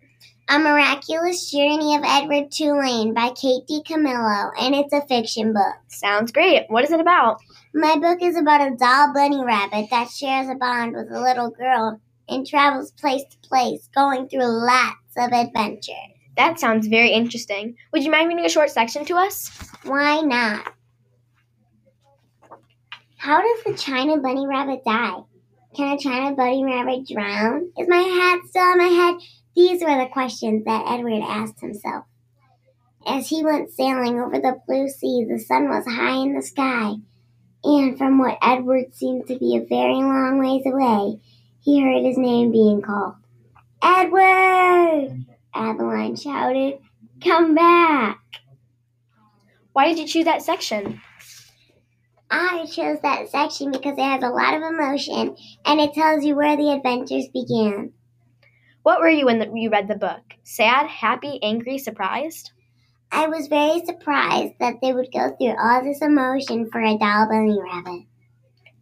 A 0.48 0.60
Miraculous 0.60 1.50
Journey 1.50 1.96
of 1.96 2.04
Edward 2.04 2.52
Tulane 2.52 3.14
by 3.14 3.30
Kate 3.30 3.66
DiCamillo, 3.68 4.52
and 4.56 4.76
it's 4.76 4.92
a 4.92 5.04
fiction 5.08 5.52
book. 5.54 5.74
Sounds 5.88 6.30
great. 6.30 6.66
What 6.68 6.84
is 6.84 6.92
it 6.92 7.00
about? 7.00 7.38
My 7.74 7.96
book 7.96 8.22
is 8.22 8.36
about 8.36 8.60
a 8.60 8.76
doll 8.76 9.12
bunny 9.12 9.44
rabbit 9.44 9.90
that 9.90 10.08
shares 10.08 10.48
a 10.48 10.54
bond 10.54 10.94
with 10.94 11.10
a 11.10 11.20
little 11.20 11.50
girl 11.50 12.00
and 12.28 12.46
travels 12.46 12.92
place 12.92 13.24
to 13.28 13.48
place, 13.48 13.88
going 13.92 14.28
through 14.28 14.46
lots 14.46 15.16
of 15.16 15.32
adventures. 15.32 16.13
That 16.36 16.58
sounds 16.58 16.88
very 16.88 17.10
interesting. 17.10 17.76
Would 17.92 18.04
you 18.04 18.10
mind 18.10 18.28
reading 18.28 18.44
a 18.44 18.48
short 18.48 18.70
section 18.70 19.04
to 19.06 19.14
us? 19.14 19.50
Why 19.84 20.20
not? 20.20 20.72
How 23.16 23.40
does 23.40 23.64
the 23.64 23.74
China 23.74 24.18
bunny 24.18 24.46
rabbit 24.46 24.84
die? 24.84 25.20
Can 25.76 25.94
a 25.94 25.98
China 25.98 26.34
bunny 26.36 26.64
rabbit 26.64 27.06
drown? 27.08 27.70
Is 27.78 27.88
my 27.88 27.96
hat 27.96 28.40
still 28.48 28.62
on 28.62 28.78
my 28.78 28.84
head? 28.84 29.14
These 29.56 29.82
were 29.82 29.96
the 29.96 30.10
questions 30.12 30.64
that 30.64 30.84
Edward 30.86 31.22
asked 31.22 31.60
himself. 31.60 32.04
As 33.06 33.28
he 33.28 33.44
went 33.44 33.70
sailing 33.70 34.20
over 34.20 34.38
the 34.38 34.60
blue 34.66 34.88
sea, 34.88 35.26
the 35.28 35.38
sun 35.38 35.68
was 35.68 35.86
high 35.86 36.16
in 36.16 36.34
the 36.34 36.42
sky, 36.42 36.94
and 37.62 37.98
from 37.98 38.18
what 38.18 38.38
Edward 38.42 38.94
seemed 38.94 39.26
to 39.28 39.38
be 39.38 39.56
a 39.56 39.64
very 39.64 39.94
long 39.94 40.38
ways 40.38 40.62
away, 40.66 41.20
he 41.60 41.82
heard 41.82 42.04
his 42.04 42.18
name 42.18 42.50
being 42.50 42.82
called. 42.82 43.14
Edward! 43.82 45.26
Adeline 45.54 46.16
shouted. 46.16 46.80
Come 47.22 47.54
back! 47.54 48.20
Why 49.72 49.88
did 49.88 49.98
you 49.98 50.06
choose 50.06 50.24
that 50.24 50.42
section? 50.42 51.00
I 52.30 52.66
chose 52.66 52.98
that 53.02 53.28
section 53.28 53.70
because 53.70 53.96
it 53.96 54.02
has 54.02 54.22
a 54.22 54.28
lot 54.28 54.54
of 54.54 54.62
emotion 54.62 55.36
and 55.64 55.80
it 55.80 55.94
tells 55.94 56.24
you 56.24 56.34
where 56.34 56.56
the 56.56 56.72
adventures 56.72 57.28
began. 57.32 57.92
What 58.82 59.00
were 59.00 59.08
you 59.08 59.26
when 59.26 59.38
the, 59.38 59.50
you 59.54 59.70
read 59.70 59.88
the 59.88 59.94
book? 59.94 60.22
Sad, 60.42 60.86
happy, 60.86 61.38
angry, 61.42 61.78
surprised? 61.78 62.52
I 63.10 63.28
was 63.28 63.46
very 63.46 63.84
surprised 63.84 64.54
that 64.60 64.74
they 64.82 64.92
would 64.92 65.12
go 65.12 65.34
through 65.36 65.54
all 65.58 65.82
this 65.82 66.02
emotion 66.02 66.68
for 66.70 66.80
a 66.80 66.98
doll 66.98 67.28
bunny 67.28 67.58
rabbit. 67.62 68.02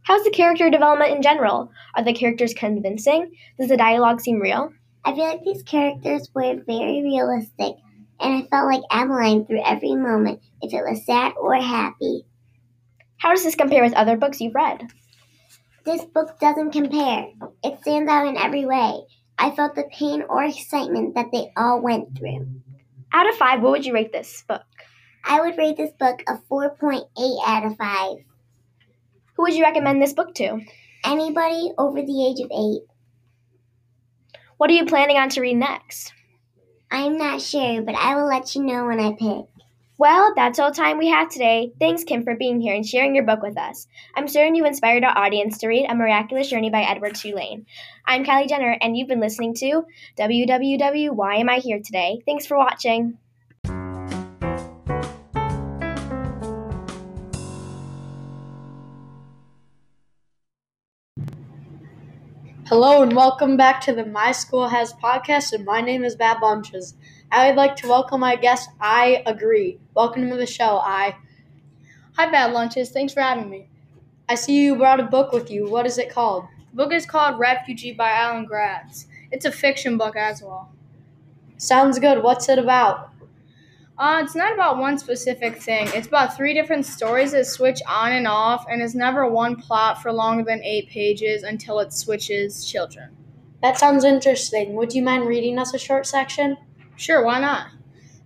How's 0.02 0.24
the 0.24 0.30
character 0.30 0.70
development 0.70 1.14
in 1.14 1.22
general? 1.22 1.70
Are 1.94 2.02
the 2.02 2.14
characters 2.14 2.54
convincing? 2.54 3.32
Does 3.58 3.68
the 3.68 3.76
dialogue 3.76 4.20
seem 4.20 4.40
real? 4.40 4.72
I 5.04 5.14
feel 5.14 5.24
like 5.24 5.42
these 5.42 5.62
characters 5.62 6.30
were 6.34 6.62
very 6.66 7.02
realistic, 7.02 7.76
and 8.20 8.34
I 8.34 8.46
felt 8.48 8.66
like 8.66 8.82
Adeline 8.90 9.46
through 9.46 9.62
every 9.64 9.94
moment, 9.94 10.40
if 10.60 10.72
it 10.72 10.82
was 10.82 11.04
sad 11.04 11.32
or 11.40 11.54
happy. 11.54 12.24
How 13.18 13.30
does 13.30 13.44
this 13.44 13.54
compare 13.54 13.82
with 13.82 13.94
other 13.94 14.16
books 14.16 14.40
you've 14.40 14.54
read? 14.54 14.86
This 15.84 16.04
book 16.04 16.38
doesn't 16.38 16.70
compare. 16.70 17.26
It 17.64 17.80
stands 17.80 18.10
out 18.10 18.26
in 18.28 18.36
every 18.36 18.64
way. 18.64 19.00
I 19.38 19.50
felt 19.50 19.74
the 19.74 19.88
pain 19.92 20.22
or 20.28 20.44
excitement 20.44 21.16
that 21.16 21.30
they 21.32 21.50
all 21.56 21.80
went 21.80 22.16
through. 22.16 22.46
Out 23.12 23.28
of 23.28 23.34
five, 23.34 23.60
what 23.60 23.72
would 23.72 23.84
you 23.84 23.92
rate 23.92 24.12
this 24.12 24.42
book? 24.46 24.62
I 25.24 25.40
would 25.40 25.58
rate 25.58 25.76
this 25.76 25.92
book 25.98 26.22
a 26.28 26.38
4.8 26.50 27.04
out 27.46 27.66
of 27.66 27.76
5. 27.76 28.16
Who 29.36 29.42
would 29.42 29.54
you 29.54 29.62
recommend 29.62 30.00
this 30.00 30.12
book 30.12 30.34
to? 30.36 30.60
Anybody 31.04 31.72
over 31.78 32.02
the 32.02 32.26
age 32.26 32.40
of 32.44 32.50
8. 32.52 32.91
What 34.62 34.70
are 34.70 34.74
you 34.74 34.86
planning 34.86 35.16
on 35.16 35.28
to 35.30 35.40
read 35.40 35.56
next? 35.56 36.12
I'm 36.88 37.18
not 37.18 37.42
sure, 37.42 37.82
but 37.82 37.96
I 37.96 38.14
will 38.14 38.28
let 38.28 38.54
you 38.54 38.62
know 38.62 38.86
when 38.86 39.00
I 39.00 39.10
pick. 39.10 39.46
Well, 39.98 40.34
that's 40.36 40.60
all 40.60 40.70
time 40.70 40.98
we 40.98 41.08
have 41.08 41.30
today. 41.30 41.72
Thanks, 41.80 42.04
Kim, 42.04 42.22
for 42.22 42.36
being 42.36 42.60
here 42.60 42.72
and 42.72 42.86
sharing 42.86 43.16
your 43.16 43.24
book 43.24 43.42
with 43.42 43.58
us. 43.58 43.88
I'm 44.14 44.28
certain 44.28 44.54
you 44.54 44.64
inspired 44.64 45.02
our 45.02 45.18
audience 45.18 45.58
to 45.58 45.66
read 45.66 45.86
A 45.90 45.96
Miraculous 45.96 46.48
Journey 46.48 46.70
by 46.70 46.82
Edward 46.82 47.16
Tulane. 47.16 47.66
I'm 48.06 48.24
Kylie 48.24 48.48
Jenner, 48.48 48.78
and 48.80 48.96
you've 48.96 49.08
been 49.08 49.18
listening 49.18 49.54
to 49.54 49.84
www. 50.16 51.10
Why 51.10 51.34
Am 51.38 51.48
I 51.48 51.56
Here 51.56 51.80
Today? 51.84 52.22
Thanks 52.24 52.46
for 52.46 52.56
watching. 52.56 53.18
Hello 62.72 63.02
and 63.02 63.14
welcome 63.14 63.58
back 63.58 63.82
to 63.82 63.92
the 63.92 64.06
My 64.06 64.32
School 64.32 64.68
Has 64.68 64.94
podcast, 64.94 65.52
and 65.52 65.62
my 65.62 65.82
name 65.82 66.04
is 66.04 66.16
Bad 66.16 66.40
Lunches. 66.40 66.94
I 67.30 67.46
would 67.46 67.54
like 67.56 67.76
to 67.76 67.86
welcome 67.86 68.20
my 68.20 68.34
guest, 68.34 68.70
I 68.80 69.22
Agree. 69.26 69.78
Welcome 69.92 70.30
to 70.30 70.36
the 70.36 70.46
show, 70.46 70.78
I. 70.78 71.16
Hi, 72.16 72.30
Bad 72.30 72.54
Lunches. 72.54 72.90
Thanks 72.90 73.12
for 73.12 73.20
having 73.20 73.50
me. 73.50 73.68
I 74.26 74.36
see 74.36 74.64
you 74.64 74.76
brought 74.76 75.00
a 75.00 75.04
book 75.04 75.32
with 75.32 75.50
you. 75.50 75.70
What 75.70 75.84
is 75.84 75.98
it 75.98 76.10
called? 76.10 76.46
The 76.72 76.76
book 76.76 76.92
is 76.94 77.04
called 77.04 77.38
Refugee 77.38 77.92
by 77.92 78.10
Alan 78.12 78.46
Gratz. 78.46 79.06
It's 79.30 79.44
a 79.44 79.52
fiction 79.52 79.98
book 79.98 80.16
as 80.16 80.42
well. 80.42 80.72
Sounds 81.58 82.00
good. 82.00 82.22
What's 82.24 82.48
it 82.48 82.58
about? 82.58 83.11
Uh, 83.98 84.20
it's 84.24 84.34
not 84.34 84.52
about 84.54 84.78
one 84.78 84.98
specific 84.98 85.56
thing. 85.62 85.88
It's 85.94 86.06
about 86.08 86.36
three 86.36 86.54
different 86.54 86.86
stories 86.86 87.32
that 87.32 87.46
switch 87.46 87.80
on 87.86 88.12
and 88.12 88.26
off, 88.26 88.64
and 88.68 88.82
is 88.82 88.94
never 88.94 89.28
one 89.28 89.56
plot 89.56 90.02
for 90.02 90.12
longer 90.12 90.42
than 90.44 90.62
eight 90.64 90.88
pages 90.88 91.42
until 91.42 91.78
it 91.78 91.92
switches 91.92 92.64
children. 92.64 93.10
That 93.62 93.78
sounds 93.78 94.04
interesting. 94.04 94.74
Would 94.74 94.92
you 94.94 95.02
mind 95.02 95.26
reading 95.26 95.58
us 95.58 95.72
a 95.74 95.78
short 95.78 96.06
section? 96.06 96.56
Sure, 96.96 97.24
why 97.24 97.40
not? 97.40 97.66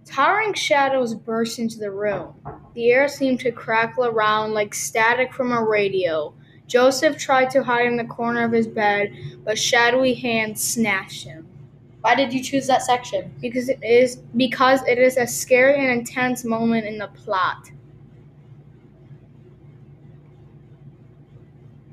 Towering 0.06 0.54
shadows 0.54 1.14
burst 1.14 1.58
into 1.58 1.78
the 1.78 1.90
room. 1.90 2.34
The 2.74 2.90
air 2.90 3.08
seemed 3.08 3.40
to 3.40 3.52
crackle 3.52 4.06
around 4.06 4.54
like 4.54 4.72
static 4.72 5.34
from 5.34 5.52
a 5.52 5.62
radio. 5.62 6.32
Joseph 6.66 7.18
tried 7.18 7.50
to 7.50 7.64
hide 7.64 7.86
in 7.86 7.96
the 7.96 8.04
corner 8.04 8.44
of 8.44 8.52
his 8.52 8.68
bed, 8.68 9.12
but 9.44 9.58
shadowy 9.58 10.14
hands 10.14 10.62
snatched 10.62 11.24
him. 11.24 11.45
Why 12.00 12.14
did 12.14 12.32
you 12.32 12.42
choose 12.42 12.66
that 12.68 12.82
section? 12.82 13.32
Because 13.40 13.68
it 13.68 13.82
is 13.82 14.16
because 14.36 14.80
it 14.86 14.98
is 14.98 15.16
a 15.16 15.26
scary 15.26 15.78
and 15.78 16.00
intense 16.00 16.44
moment 16.44 16.86
in 16.86 16.98
the 16.98 17.08
plot. 17.08 17.70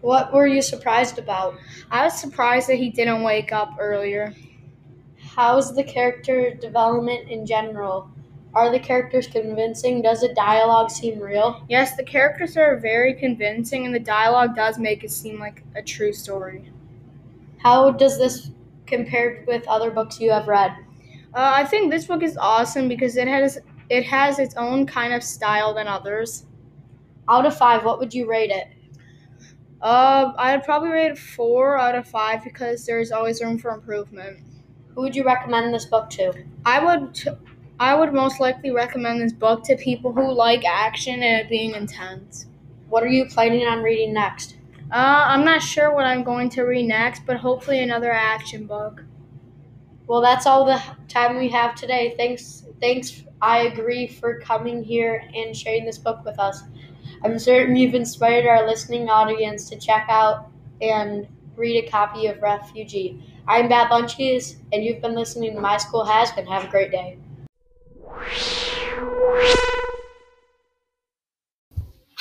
What 0.02 0.34
were 0.34 0.48
you 0.48 0.62
surprised 0.62 1.18
about? 1.18 1.56
I 1.90 2.04
was 2.04 2.20
surprised 2.20 2.68
that 2.68 2.76
he 2.76 2.90
didn't 2.90 3.24
wake 3.24 3.54
up 3.54 3.78
earlier. 3.80 4.34
How's 5.36 5.74
the 5.74 5.84
character 5.84 6.54
development 6.54 7.30
in 7.30 7.46
general? 7.46 8.10
Are 8.54 8.70
the 8.70 8.80
characters 8.80 9.28
convincing? 9.28 10.02
Does 10.02 10.22
the 10.22 10.34
dialogue 10.34 10.92
seem 10.92 11.20
real? 11.20 11.64
Yes, 11.70 11.96
the 11.96 12.04
characters 12.04 12.56
are 12.56 12.78
very 12.78 13.16
convincing, 13.16 13.86
and 13.86 13.96
the 13.96 14.00
dialogue 14.00 14.56
does 14.56 14.78
make 14.78 15.04
it 15.04 15.10
seem 15.12 15.40
like 15.40 15.64
a 15.76 15.82
true 15.82 16.14
story. 16.14 16.72
How 17.60 17.90
does 17.90 18.20
this 18.20 18.52
compare 18.86 19.44
with 19.48 19.68
other 19.68 19.92
books 19.92 20.20
you 20.20 20.32
have 20.32 20.48
read? 20.48 20.72
Uh, 21.34 21.52
I 21.56 21.66
think 21.66 21.92
this 21.92 22.06
book 22.06 22.24
is 22.24 22.38
awesome 22.38 22.88
because 22.88 23.18
it 23.18 23.28
has 23.28 23.60
it 23.90 24.04
has 24.06 24.40
its 24.40 24.56
own 24.56 24.86
kind 24.86 25.14
of 25.14 25.24
style 25.24 25.74
than 25.74 25.88
others. 25.88 26.46
Out 27.30 27.46
of 27.46 27.58
five, 27.58 27.86
what 27.86 28.00
would 28.00 28.14
you 28.14 28.30
rate 28.30 28.52
it? 28.52 28.68
Uh, 29.82 30.32
I'd 30.38 30.64
probably 30.64 30.90
rate 30.90 31.12
it 31.12 31.18
four 31.18 31.78
out 31.78 31.96
of 31.96 32.08
five 32.08 32.44
because 32.44 32.86
there's 32.86 33.12
always 33.12 33.42
room 33.42 33.58
for 33.58 33.72
improvement. 33.72 34.40
Who 34.96 35.02
would 35.02 35.16
you 35.16 35.26
recommend 35.26 35.74
this 35.74 35.86
book 35.86 36.10
to? 36.12 36.34
I 36.66 36.84
would 36.84 37.16
t- 37.16 37.30
I 37.80 37.96
would 37.96 38.14
most 38.14 38.40
likely 38.40 38.72
recommend 38.72 39.20
this 39.22 39.34
book 39.34 39.64
to 39.66 39.76
people 39.76 40.14
who 40.14 40.32
like 40.32 40.64
action 40.66 41.16
and 41.22 41.42
it 41.42 41.50
being 41.50 41.74
intense. 41.76 42.46
What 42.88 43.04
are 43.04 43.08
you 43.08 43.26
planning 43.26 43.66
on 43.68 43.84
reading 43.84 44.14
next? 44.14 44.56
Uh, 44.94 45.26
I'm 45.26 45.44
not 45.44 45.64
sure 45.64 45.92
what 45.92 46.06
I'm 46.06 46.24
going 46.24 46.50
to 46.52 46.62
read 46.62 46.88
next, 46.88 47.26
but 47.26 47.38
hopefully 47.38 47.80
another 47.80 48.12
action 48.12 48.68
book. 48.68 49.04
Well, 50.06 50.22
that's 50.22 50.46
all 50.46 50.66
the 50.66 50.80
time 51.08 51.36
we 51.36 51.50
have 51.50 51.74
today. 51.74 52.14
Thanks, 52.16 52.68
thanks. 52.80 53.24
I 53.42 53.62
agree 53.64 54.06
for 54.06 54.40
coming 54.40 54.84
here 54.84 55.28
and 55.34 55.58
sharing 55.58 55.86
this 55.86 55.98
book 55.98 56.24
with 56.24 56.38
us. 56.38 56.62
I'm 57.24 57.40
certain 57.40 57.76
you've 57.76 57.96
inspired 57.96 58.46
our 58.46 58.68
listening 58.68 59.10
audience 59.10 59.68
to 59.70 59.80
check 59.80 60.06
out 60.10 60.52
and 60.80 61.28
read 61.56 61.84
a 61.84 61.90
copy 61.90 62.28
of 62.28 62.40
Refugee. 62.44 63.20
I'm 63.48 63.68
Bad 63.68 63.90
Bunchies, 63.90 64.58
and 64.72 64.84
you've 64.84 65.02
been 65.02 65.16
listening 65.16 65.56
to 65.56 65.60
My 65.60 65.78
School 65.78 66.06
Has 66.06 66.32
Been. 66.34 66.46
Have 66.46 66.66
a 66.66 66.70
great 66.70 66.92
day. 66.92 67.18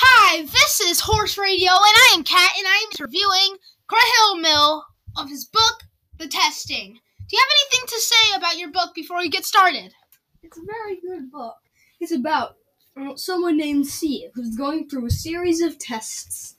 Hi, 0.05 0.43
this 0.43 0.81
is 0.81 0.99
Horse 0.99 1.39
Radio, 1.39 1.71
and 1.71 1.71
I 1.71 2.15
am 2.17 2.25
Kat, 2.25 2.51
and 2.59 2.67
I 2.67 2.87
am 2.87 3.05
reviewing 3.05 3.57
Graham 3.87 4.43
Mill 4.43 4.85
of 5.17 5.29
his 5.29 5.45
book, 5.45 5.85
The 6.19 6.27
Testing. 6.27 6.95
Do 6.95 7.37
you 7.37 7.39
have 7.39 7.57
anything 7.71 7.87
to 7.87 8.01
say 8.01 8.37
about 8.37 8.59
your 8.59 8.73
book 8.73 8.97
before 8.97 9.19
we 9.19 9.29
get 9.29 9.45
started? 9.45 9.95
It's 10.43 10.59
a 10.59 10.63
very 10.67 11.01
good 11.01 11.31
book. 11.31 11.55
It's 12.01 12.11
about 12.11 12.57
uh, 12.97 13.15
someone 13.15 13.57
named 13.57 13.87
C 13.87 14.29
who's 14.35 14.57
going 14.57 14.89
through 14.89 15.07
a 15.07 15.11
series 15.11 15.61
of 15.61 15.79
tests. 15.79 16.57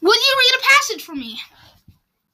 Will 0.00 0.14
you 0.14 0.36
read 0.38 0.60
a 0.60 0.68
passage 0.68 1.04
for 1.04 1.16
me? 1.16 1.40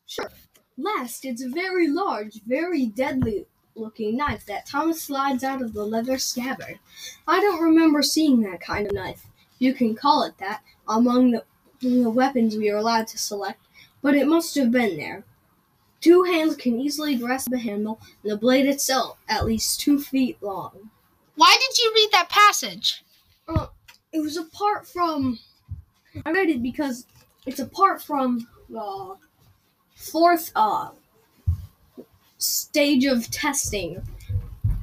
Sure. 0.06 0.30
Last, 0.76 1.24
it's 1.24 1.42
a 1.42 1.48
very 1.48 1.88
large, 1.88 2.42
very 2.46 2.84
deadly 2.84 3.46
looking 3.74 4.18
knife 4.18 4.44
that 4.44 4.66
Thomas 4.66 5.02
slides 5.02 5.42
out 5.42 5.62
of 5.62 5.72
the 5.72 5.86
leather 5.86 6.18
scabbard. 6.18 6.80
I 7.26 7.40
don't 7.40 7.62
remember 7.62 8.02
seeing 8.02 8.42
that 8.42 8.60
kind 8.60 8.86
of 8.86 8.92
knife. 8.92 9.26
You 9.58 9.74
can 9.74 9.94
call 9.94 10.22
it 10.24 10.36
that 10.38 10.62
among 10.88 11.32
the, 11.32 11.44
the 11.80 12.10
weapons 12.10 12.56
we 12.56 12.70
are 12.70 12.76
allowed 12.76 13.08
to 13.08 13.18
select, 13.18 13.60
but 14.02 14.14
it 14.14 14.26
must 14.26 14.54
have 14.56 14.70
been 14.70 14.96
there. 14.96 15.24
Two 16.00 16.22
hands 16.24 16.56
can 16.56 16.78
easily 16.78 17.16
grasp 17.16 17.50
the 17.50 17.58
handle, 17.58 18.00
and 18.22 18.32
the 18.32 18.36
blade 18.36 18.66
itself 18.66 19.18
at 19.28 19.46
least 19.46 19.80
two 19.80 19.98
feet 19.98 20.36
long. 20.42 20.90
Why 21.36 21.56
did 21.58 21.78
you 21.78 21.92
read 21.94 22.10
that 22.12 22.28
passage? 22.28 23.02
Uh, 23.48 23.66
it 24.12 24.20
was 24.20 24.36
apart 24.36 24.86
from. 24.86 25.38
I 26.24 26.32
read 26.32 26.48
it 26.48 26.62
because 26.62 27.06
it's 27.44 27.60
apart 27.60 28.02
from 28.02 28.46
the 28.68 29.16
fourth 29.94 30.52
uh, 30.54 30.90
stage 32.38 33.04
of 33.04 33.30
testing, 33.30 34.02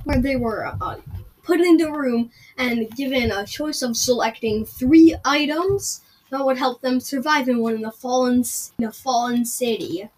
where 0.03 0.21
they 0.21 0.35
were 0.35 0.65
uh, 0.81 0.97
put 1.43 1.59
into 1.59 1.87
a 1.87 1.97
room 1.97 2.31
and 2.57 2.89
given 2.91 3.31
a 3.31 3.45
choice 3.45 3.81
of 3.81 3.97
selecting 3.97 4.65
three 4.65 5.15
items 5.23 6.01
that 6.29 6.43
would 6.43 6.57
help 6.57 6.81
them 6.81 6.99
survive 6.99 7.47
in 7.47 7.59
one 7.59 7.75
of 7.75 7.81
the 7.81 7.91
fallen 7.91 8.43
in 8.79 8.85
a 8.85 8.91
fallen 8.91 9.45
city, 9.45 10.09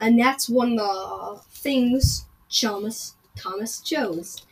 and 0.00 0.18
that's 0.18 0.48
one 0.48 0.78
of 0.78 0.78
the 0.78 1.42
things 1.50 2.26
Thomas 2.50 3.14
Thomas 3.36 3.80
chose. 3.80 4.46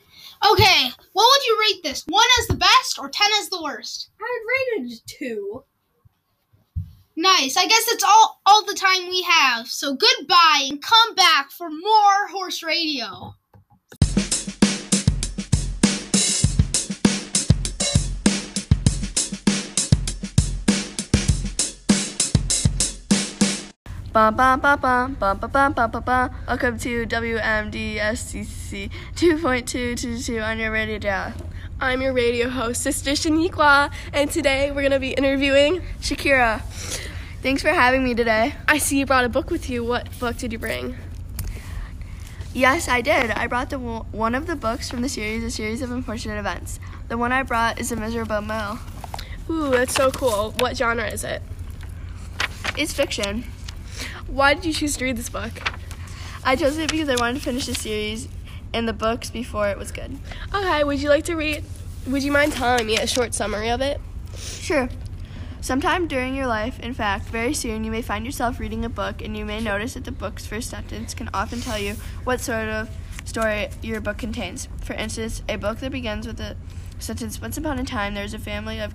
Okay, 0.44 0.90
what 1.12 1.28
would 1.30 1.46
you 1.46 1.58
rate 1.60 1.82
this? 1.82 2.04
One 2.08 2.26
as 2.40 2.48
the 2.48 2.56
best 2.56 2.98
or 2.98 3.08
ten 3.08 3.30
as 3.40 3.48
the 3.48 3.62
worst? 3.62 4.10
I'd 4.20 4.80
rate 4.80 4.92
it 4.92 5.00
two. 5.06 5.64
Nice. 7.14 7.56
I 7.56 7.66
guess 7.66 7.86
that's 7.86 8.04
all 8.04 8.40
all 8.46 8.64
the 8.64 8.74
time 8.74 9.08
we 9.08 9.22
have. 9.22 9.68
So 9.68 9.94
goodbye 9.94 10.66
and 10.68 10.82
come 10.82 11.14
back 11.14 11.50
for 11.50 11.68
more 11.70 12.26
horse 12.30 12.62
radio. 12.62 13.34
Bum, 24.12 24.36
bum, 24.36 24.60
bum, 24.60 24.78
bum, 24.78 25.14
bum, 25.14 25.38
bum, 25.38 25.50
bum, 25.50 25.72
bum, 25.72 25.90
bum, 25.90 26.02
bum. 26.02 26.30
Welcome 26.46 26.78
to 26.80 27.06
WMDSCC 27.06 28.90
2.222 29.16 30.46
on 30.46 30.58
your 30.58 30.70
radio 30.70 30.98
dial. 30.98 31.32
I'm 31.80 32.02
your 32.02 32.12
radio 32.12 32.50
host, 32.50 32.82
Sister 32.82 33.12
Shaniqua, 33.12 33.90
and 34.12 34.30
today 34.30 34.70
we're 34.70 34.82
going 34.82 34.90
to 34.92 35.00
be 35.00 35.12
interviewing 35.12 35.80
Shakira. 36.02 36.60
Thanks 37.40 37.62
for 37.62 37.70
having 37.70 38.04
me 38.04 38.14
today. 38.14 38.54
I 38.68 38.76
see 38.76 38.98
you 38.98 39.06
brought 39.06 39.24
a 39.24 39.30
book 39.30 39.48
with 39.48 39.70
you. 39.70 39.82
What 39.82 40.10
book 40.18 40.36
did 40.36 40.52
you 40.52 40.58
bring? 40.58 40.98
Yes, 42.52 42.88
I 42.88 43.00
did. 43.00 43.30
I 43.30 43.46
brought 43.46 43.70
the 43.70 43.78
one 43.78 44.34
of 44.34 44.46
the 44.46 44.56
books 44.56 44.90
from 44.90 45.00
the 45.00 45.08
series, 45.08 45.42
A 45.42 45.50
Series 45.50 45.80
of 45.80 45.90
Unfortunate 45.90 46.38
Events. 46.38 46.80
The 47.08 47.16
one 47.16 47.32
I 47.32 47.44
brought 47.44 47.80
is 47.80 47.90
A 47.90 47.96
Miserable 47.96 48.42
Mill. 48.42 48.78
Ooh, 49.48 49.70
that's 49.70 49.94
so 49.94 50.10
cool. 50.10 50.50
What 50.58 50.76
genre 50.76 51.06
is 51.06 51.24
it? 51.24 51.40
It's 52.76 52.92
fiction. 52.92 53.44
Why 54.32 54.54
did 54.54 54.64
you 54.64 54.72
choose 54.72 54.96
to 54.96 55.04
read 55.04 55.18
this 55.18 55.28
book? 55.28 55.52
I 56.42 56.56
chose 56.56 56.78
it 56.78 56.90
because 56.90 57.10
I 57.10 57.16
wanted 57.16 57.34
to 57.34 57.42
finish 57.42 57.66
the 57.66 57.74
series 57.74 58.28
and 58.72 58.88
the 58.88 58.94
books 58.94 59.28
before 59.28 59.68
it 59.68 59.76
was 59.76 59.92
good. 59.92 60.18
Okay, 60.54 60.84
would 60.84 61.02
you 61.02 61.10
like 61.10 61.24
to 61.24 61.34
read? 61.34 61.62
Would 62.06 62.22
you 62.22 62.32
mind 62.32 62.54
telling 62.54 62.86
me 62.86 62.96
a 62.96 63.06
short 63.06 63.34
summary 63.34 63.68
of 63.68 63.82
it? 63.82 64.00
Sure. 64.34 64.88
Sometime 65.60 66.08
during 66.08 66.34
your 66.34 66.46
life, 66.46 66.80
in 66.80 66.94
fact, 66.94 67.26
very 67.26 67.52
soon, 67.52 67.84
you 67.84 67.90
may 67.90 68.00
find 68.00 68.24
yourself 68.24 68.58
reading 68.58 68.86
a 68.86 68.88
book 68.88 69.20
and 69.20 69.36
you 69.36 69.44
may 69.44 69.60
notice 69.60 69.92
that 69.92 70.04
the 70.04 70.12
book's 70.12 70.46
first 70.46 70.70
sentence 70.70 71.12
can 71.12 71.28
often 71.34 71.60
tell 71.60 71.78
you 71.78 71.96
what 72.24 72.40
sort 72.40 72.70
of 72.70 72.88
story 73.26 73.68
your 73.82 74.00
book 74.00 74.16
contains. 74.16 74.66
For 74.82 74.94
instance, 74.94 75.42
a 75.46 75.56
book 75.56 75.80
that 75.80 75.92
begins 75.92 76.26
with 76.26 76.38
the 76.38 76.56
sentence 76.98 77.38
Once 77.38 77.58
upon 77.58 77.78
a 77.78 77.84
time, 77.84 78.14
there 78.14 78.22
was 78.22 78.32
a 78.32 78.38
family 78.38 78.80
of 78.80 78.94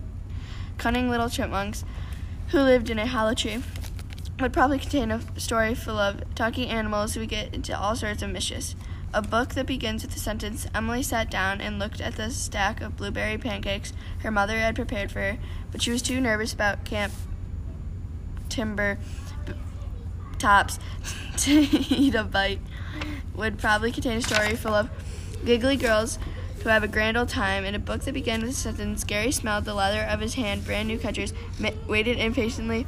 cunning 0.79 1.11
little 1.11 1.29
chipmunks 1.29 1.85
who 2.47 2.61
lived 2.61 2.89
in 2.89 2.97
a 2.97 3.05
hollow 3.05 3.35
tree 3.35 3.61
would 4.39 4.53
probably 4.53 4.77
contain 4.77 5.11
a 5.11 5.21
story 5.39 5.73
full 5.73 5.97
of 5.97 6.23
talking 6.35 6.69
animals 6.69 7.15
who 7.15 7.25
get 7.25 7.53
into 7.53 7.77
all 7.77 7.95
sorts 7.95 8.21
of 8.21 8.29
mischief. 8.29 8.75
A 9.13 9.21
book 9.21 9.55
that 9.55 9.65
begins 9.65 10.03
with 10.03 10.13
the 10.13 10.19
sentence 10.19 10.67
Emily 10.75 11.01
sat 11.01 11.31
down 11.31 11.59
and 11.59 11.79
looked 11.79 12.01
at 12.01 12.17
the 12.17 12.29
stack 12.29 12.81
of 12.81 12.97
blueberry 12.97 13.37
pancakes 13.37 13.93
her 14.19 14.29
mother 14.29 14.59
had 14.59 14.75
prepared 14.75 15.11
for 15.11 15.21
her, 15.21 15.37
but 15.71 15.81
she 15.81 15.91
was 15.91 16.01
too 16.01 16.21
nervous 16.21 16.53
about 16.53 16.85
camp 16.85 17.13
timber 18.49 18.99
b- 19.45 19.53
tops 20.37 20.77
to 21.37 21.61
eat 21.61 22.13
a 22.15 22.23
bite. 22.23 22.59
Would 23.33 23.57
probably 23.57 23.91
contain 23.91 24.17
a 24.17 24.21
story 24.21 24.55
full 24.55 24.73
of 24.73 24.89
giggly 25.45 25.77
girls 25.77 26.19
who 26.61 26.69
have 26.69 26.83
a 26.83 26.87
grand 26.87 27.15
old 27.17 27.29
time. 27.29 27.63
In 27.63 27.75
a 27.75 27.79
book 27.79 28.01
that 28.01 28.13
began 28.13 28.41
with 28.41 28.49
the 28.49 28.55
sentence 28.55 29.03
Gary 29.03 29.31
smelled 29.31 29.65
the 29.65 29.73
leather 29.73 30.01
of 30.01 30.19
his 30.19 30.33
hand, 30.33 30.65
brand 30.65 30.87
new 30.87 30.97
catchers, 30.97 31.33
waited 31.87 32.17
impatiently 32.17 32.85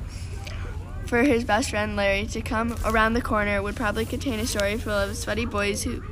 for 1.10 1.24
his 1.24 1.43
best 1.43 1.72
friend 1.72 1.95
Larry 1.95 2.28
to 2.28 2.39
come 2.39 2.76
around 2.86 3.13
the 3.13 3.22
corner 3.22 3.63
would 3.63 3.76
probably 3.76 4.06
contain 4.06 4.39
a 4.39 4.45
story 4.45 4.78
full 4.78 4.93
of 4.93 5.17
sweaty 5.17 5.43
boys 5.43 5.84
who 5.84 6.04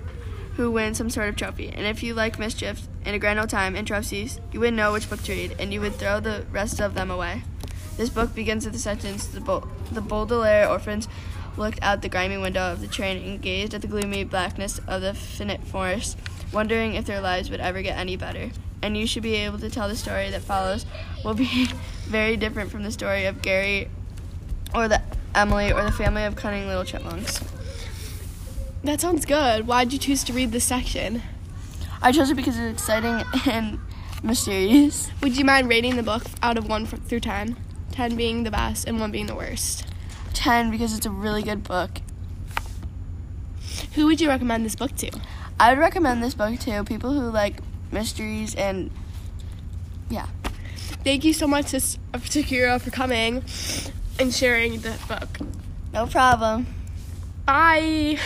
who 0.55 0.71
win 0.71 0.95
some 0.95 1.11
sort 1.11 1.29
of 1.29 1.35
trophy. 1.35 1.69
And 1.69 1.85
if 1.85 2.01
you 2.01 2.15
like 2.15 2.39
mischief 2.39 2.87
and 3.05 3.15
a 3.15 3.19
grand 3.19 3.37
old 3.37 3.51
time 3.51 3.75
and 3.75 3.85
trophies, 3.85 4.39
you 4.51 4.59
would 4.59 4.73
know 4.73 4.91
which 4.91 5.07
book 5.07 5.21
to 5.25 5.31
read, 5.31 5.55
and 5.59 5.71
you 5.71 5.81
would 5.81 5.93
throw 5.93 6.19
the 6.19 6.47
rest 6.51 6.81
of 6.81 6.95
them 6.95 7.11
away. 7.11 7.43
This 7.95 8.09
book 8.09 8.33
begins 8.33 8.65
with 8.65 8.73
the 8.73 8.79
sentence 8.79 9.27
The, 9.27 9.39
Bo- 9.39 9.69
the 9.91 10.01
Baudelaire 10.01 10.67
orphans 10.67 11.07
looked 11.57 11.77
out 11.83 12.01
the 12.01 12.09
grimy 12.09 12.37
window 12.37 12.71
of 12.71 12.81
the 12.81 12.87
train 12.87 13.23
and 13.23 13.39
gazed 13.39 13.75
at 13.75 13.81
the 13.81 13.87
gloomy 13.87 14.23
blackness 14.23 14.79
of 14.87 15.03
the 15.03 15.13
finite 15.13 15.67
forest, 15.67 16.17
wondering 16.51 16.95
if 16.95 17.05
their 17.05 17.21
lives 17.21 17.51
would 17.51 17.59
ever 17.59 17.83
get 17.83 17.99
any 17.99 18.15
better. 18.15 18.49
And 18.81 18.97
you 18.97 19.05
should 19.05 19.23
be 19.23 19.35
able 19.35 19.59
to 19.59 19.69
tell 19.69 19.87
the 19.87 19.95
story 19.95 20.31
that 20.31 20.41
follows 20.41 20.87
will 21.23 21.35
be 21.35 21.65
very 22.05 22.35
different 22.35 22.71
from 22.71 22.81
the 22.81 22.91
story 22.91 23.25
of 23.25 23.43
Gary, 23.43 23.89
or 24.73 24.87
the 24.87 25.01
Emily, 25.35 25.71
or 25.71 25.83
the 25.83 25.91
family 25.91 26.23
of 26.23 26.35
cunning 26.35 26.67
little 26.67 26.83
chipmunks. 26.83 27.39
That 28.83 29.01
sounds 29.01 29.25
good. 29.25 29.67
Why'd 29.67 29.93
you 29.93 29.99
choose 29.99 30.23
to 30.25 30.33
read 30.33 30.51
this 30.51 30.63
section? 30.63 31.21
I 32.01 32.11
chose 32.11 32.29
it 32.29 32.35
because 32.35 32.57
it's 32.57 32.81
exciting 32.81 33.23
and 33.45 33.79
mysterious. 34.23 35.09
Would 35.21 35.37
you 35.37 35.45
mind 35.45 35.69
rating 35.69 35.95
the 35.95 36.03
book 36.03 36.23
out 36.41 36.57
of 36.57 36.67
1 36.67 36.85
through 36.85 37.19
10? 37.19 37.55
10 37.91 38.15
being 38.15 38.43
the 38.43 38.51
best 38.51 38.87
and 38.87 38.99
1 38.99 39.11
being 39.11 39.27
the 39.27 39.35
worst. 39.35 39.85
10 40.33 40.71
because 40.71 40.95
it's 40.95 41.05
a 41.05 41.09
really 41.09 41.41
good 41.41 41.63
book. 41.63 42.01
Who 43.93 44.05
would 44.05 44.21
you 44.21 44.27
recommend 44.27 44.65
this 44.65 44.75
book 44.75 44.95
to? 44.97 45.11
I 45.59 45.71
would 45.71 45.79
recommend 45.79 46.23
this 46.23 46.35
book 46.35 46.59
to 46.59 46.83
people 46.83 47.13
who 47.13 47.29
like 47.31 47.61
mysteries 47.91 48.53
and 48.55 48.91
yeah. 50.09 50.27
Thank 51.03 51.23
you 51.23 51.33
so 51.33 51.47
much 51.47 51.71
to 51.71 51.77
uh, 51.77 52.19
Shakira 52.19 52.79
for 52.79 52.91
coming 52.91 53.43
and 54.19 54.33
sharing 54.33 54.79
the 54.79 54.97
book. 55.07 55.39
No 55.93 56.07
problem. 56.07 56.67
Bye. 57.45 58.19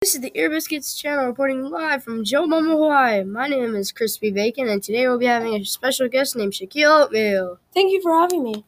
This 0.00 0.14
is 0.14 0.20
the 0.20 0.30
Ear 0.38 0.50
Biscuits 0.50 0.94
channel 0.94 1.26
reporting 1.26 1.64
live 1.64 2.04
from 2.04 2.24
Joe 2.24 2.46
Mama, 2.46 2.70
Hawaii. 2.70 3.24
My 3.24 3.48
name 3.48 3.74
is 3.74 3.90
Crispy 3.90 4.30
Bacon, 4.30 4.68
and 4.68 4.82
today 4.82 5.08
we'll 5.08 5.18
be 5.18 5.26
having 5.26 5.54
a 5.54 5.64
special 5.64 6.08
guest 6.08 6.36
named 6.36 6.52
Shaquille 6.52 7.06
Oatmeal. 7.06 7.58
Thank 7.74 7.90
you 7.90 8.00
for 8.00 8.12
having 8.12 8.44
me. 8.44 8.64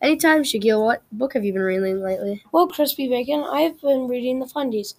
Anytime, 0.00 0.42
Shaquille, 0.42 0.84
what 0.84 1.02
book 1.10 1.32
have 1.34 1.44
you 1.44 1.52
been 1.52 1.62
reading 1.62 2.02
lately? 2.02 2.42
Well, 2.52 2.68
Crispy 2.68 3.08
Bacon, 3.08 3.42
I've 3.42 3.80
been 3.80 4.06
reading 4.06 4.38
The 4.38 4.46
Fundies. 4.46 4.94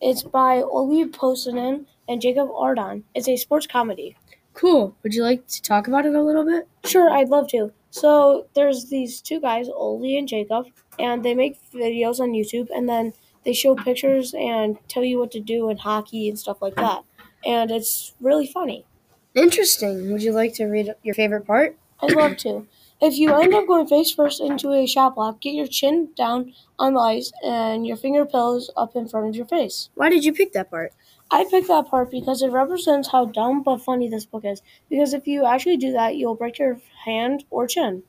It's 0.00 0.22
by 0.22 0.60
Oli 0.60 1.06
Posanen 1.06 1.86
and 2.08 2.20
Jacob 2.20 2.50
Ardon. 2.54 3.04
It's 3.14 3.28
a 3.28 3.36
sports 3.36 3.66
comedy. 3.66 4.16
Cool. 4.54 4.96
Would 5.02 5.14
you 5.14 5.22
like 5.22 5.46
to 5.46 5.62
talk 5.62 5.88
about 5.88 6.06
it 6.06 6.14
a 6.14 6.22
little 6.22 6.44
bit? 6.44 6.68
Sure, 6.84 7.10
I'd 7.10 7.28
love 7.28 7.48
to. 7.48 7.72
So 7.90 8.46
there's 8.54 8.88
these 8.88 9.20
two 9.20 9.40
guys, 9.40 9.68
Oli 9.68 10.16
and 10.16 10.28
Jacob, 10.28 10.66
and 10.98 11.24
they 11.24 11.34
make 11.34 11.58
videos 11.72 12.20
on 12.20 12.32
YouTube, 12.32 12.68
and 12.74 12.88
then 12.88 13.12
they 13.44 13.52
show 13.52 13.74
pictures 13.74 14.34
and 14.34 14.78
tell 14.88 15.02
you 15.02 15.18
what 15.18 15.30
to 15.32 15.40
do 15.40 15.70
in 15.70 15.78
hockey 15.78 16.28
and 16.28 16.38
stuff 16.38 16.60
like 16.60 16.76
that. 16.76 17.02
And 17.44 17.70
it's 17.70 18.14
really 18.20 18.46
funny. 18.46 18.84
Interesting. 19.34 20.12
Would 20.12 20.22
you 20.22 20.32
like 20.32 20.54
to 20.54 20.66
read 20.66 20.94
your 21.02 21.14
favorite 21.14 21.46
part? 21.46 21.76
I'd 22.02 22.12
love 22.12 22.36
to. 22.38 22.66
If 23.00 23.16
you 23.16 23.34
end 23.34 23.54
up 23.54 23.66
going 23.66 23.86
face 23.86 24.12
first 24.12 24.40
into 24.42 24.72
a 24.72 24.86
shot 24.86 25.14
block, 25.14 25.40
get 25.40 25.54
your 25.54 25.66
chin 25.66 26.10
down 26.16 26.52
on 26.78 26.94
the 26.94 27.00
ice 27.00 27.32
and 27.42 27.86
your 27.86 27.96
finger 27.96 28.26
pillows 28.26 28.70
up 28.76 28.94
in 28.94 29.08
front 29.08 29.28
of 29.28 29.36
your 29.36 29.46
face. 29.46 29.88
Why 29.94 30.10
did 30.10 30.24
you 30.24 30.34
pick 30.34 30.52
that 30.52 30.70
part? 30.70 30.92
I 31.30 31.44
picked 31.48 31.68
that 31.68 31.88
part 31.88 32.10
because 32.10 32.42
it 32.42 32.50
represents 32.50 33.10
how 33.10 33.26
dumb 33.26 33.62
but 33.62 33.78
funny 33.78 34.08
this 34.08 34.24
book 34.24 34.44
is. 34.44 34.62
Because 34.88 35.14
if 35.14 35.26
you 35.26 35.44
actually 35.46 35.76
do 35.76 35.92
that, 35.92 36.16
you'll 36.16 36.34
break 36.34 36.58
your 36.58 36.80
hand 37.04 37.44
or 37.50 37.66
chin. 37.66 38.02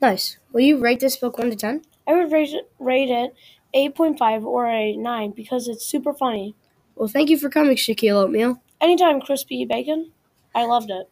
Nice. 0.00 0.36
Will 0.52 0.62
you 0.62 0.78
rate 0.78 1.00
this 1.00 1.16
book 1.16 1.38
1 1.38 1.50
to 1.50 1.56
10? 1.56 1.82
I 2.06 2.14
would 2.14 2.32
rate 2.32 2.52
it, 2.52 2.70
rate 2.78 3.10
it 3.10 3.34
8.5 3.74 4.44
or 4.44 4.66
a 4.66 4.96
9 4.96 5.30
because 5.30 5.68
it's 5.68 5.84
super 5.84 6.12
funny. 6.12 6.54
Well, 6.96 7.08
thank 7.08 7.30
you 7.30 7.38
for 7.38 7.48
coming, 7.48 7.76
Shaquille 7.76 8.22
Oatmeal. 8.22 8.60
Anytime, 8.80 9.20
Crispy 9.20 9.64
Bacon. 9.64 10.12
I 10.54 10.66
loved 10.66 10.90
it. 10.90 11.08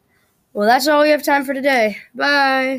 Well, 0.53 0.69
that's 0.69 0.87
all 0.87 1.03
we 1.03 1.11
have 1.11 1.25
time 1.25 1.45
for 1.45 1.55
today. 1.55 1.97
Bye. 2.15 2.71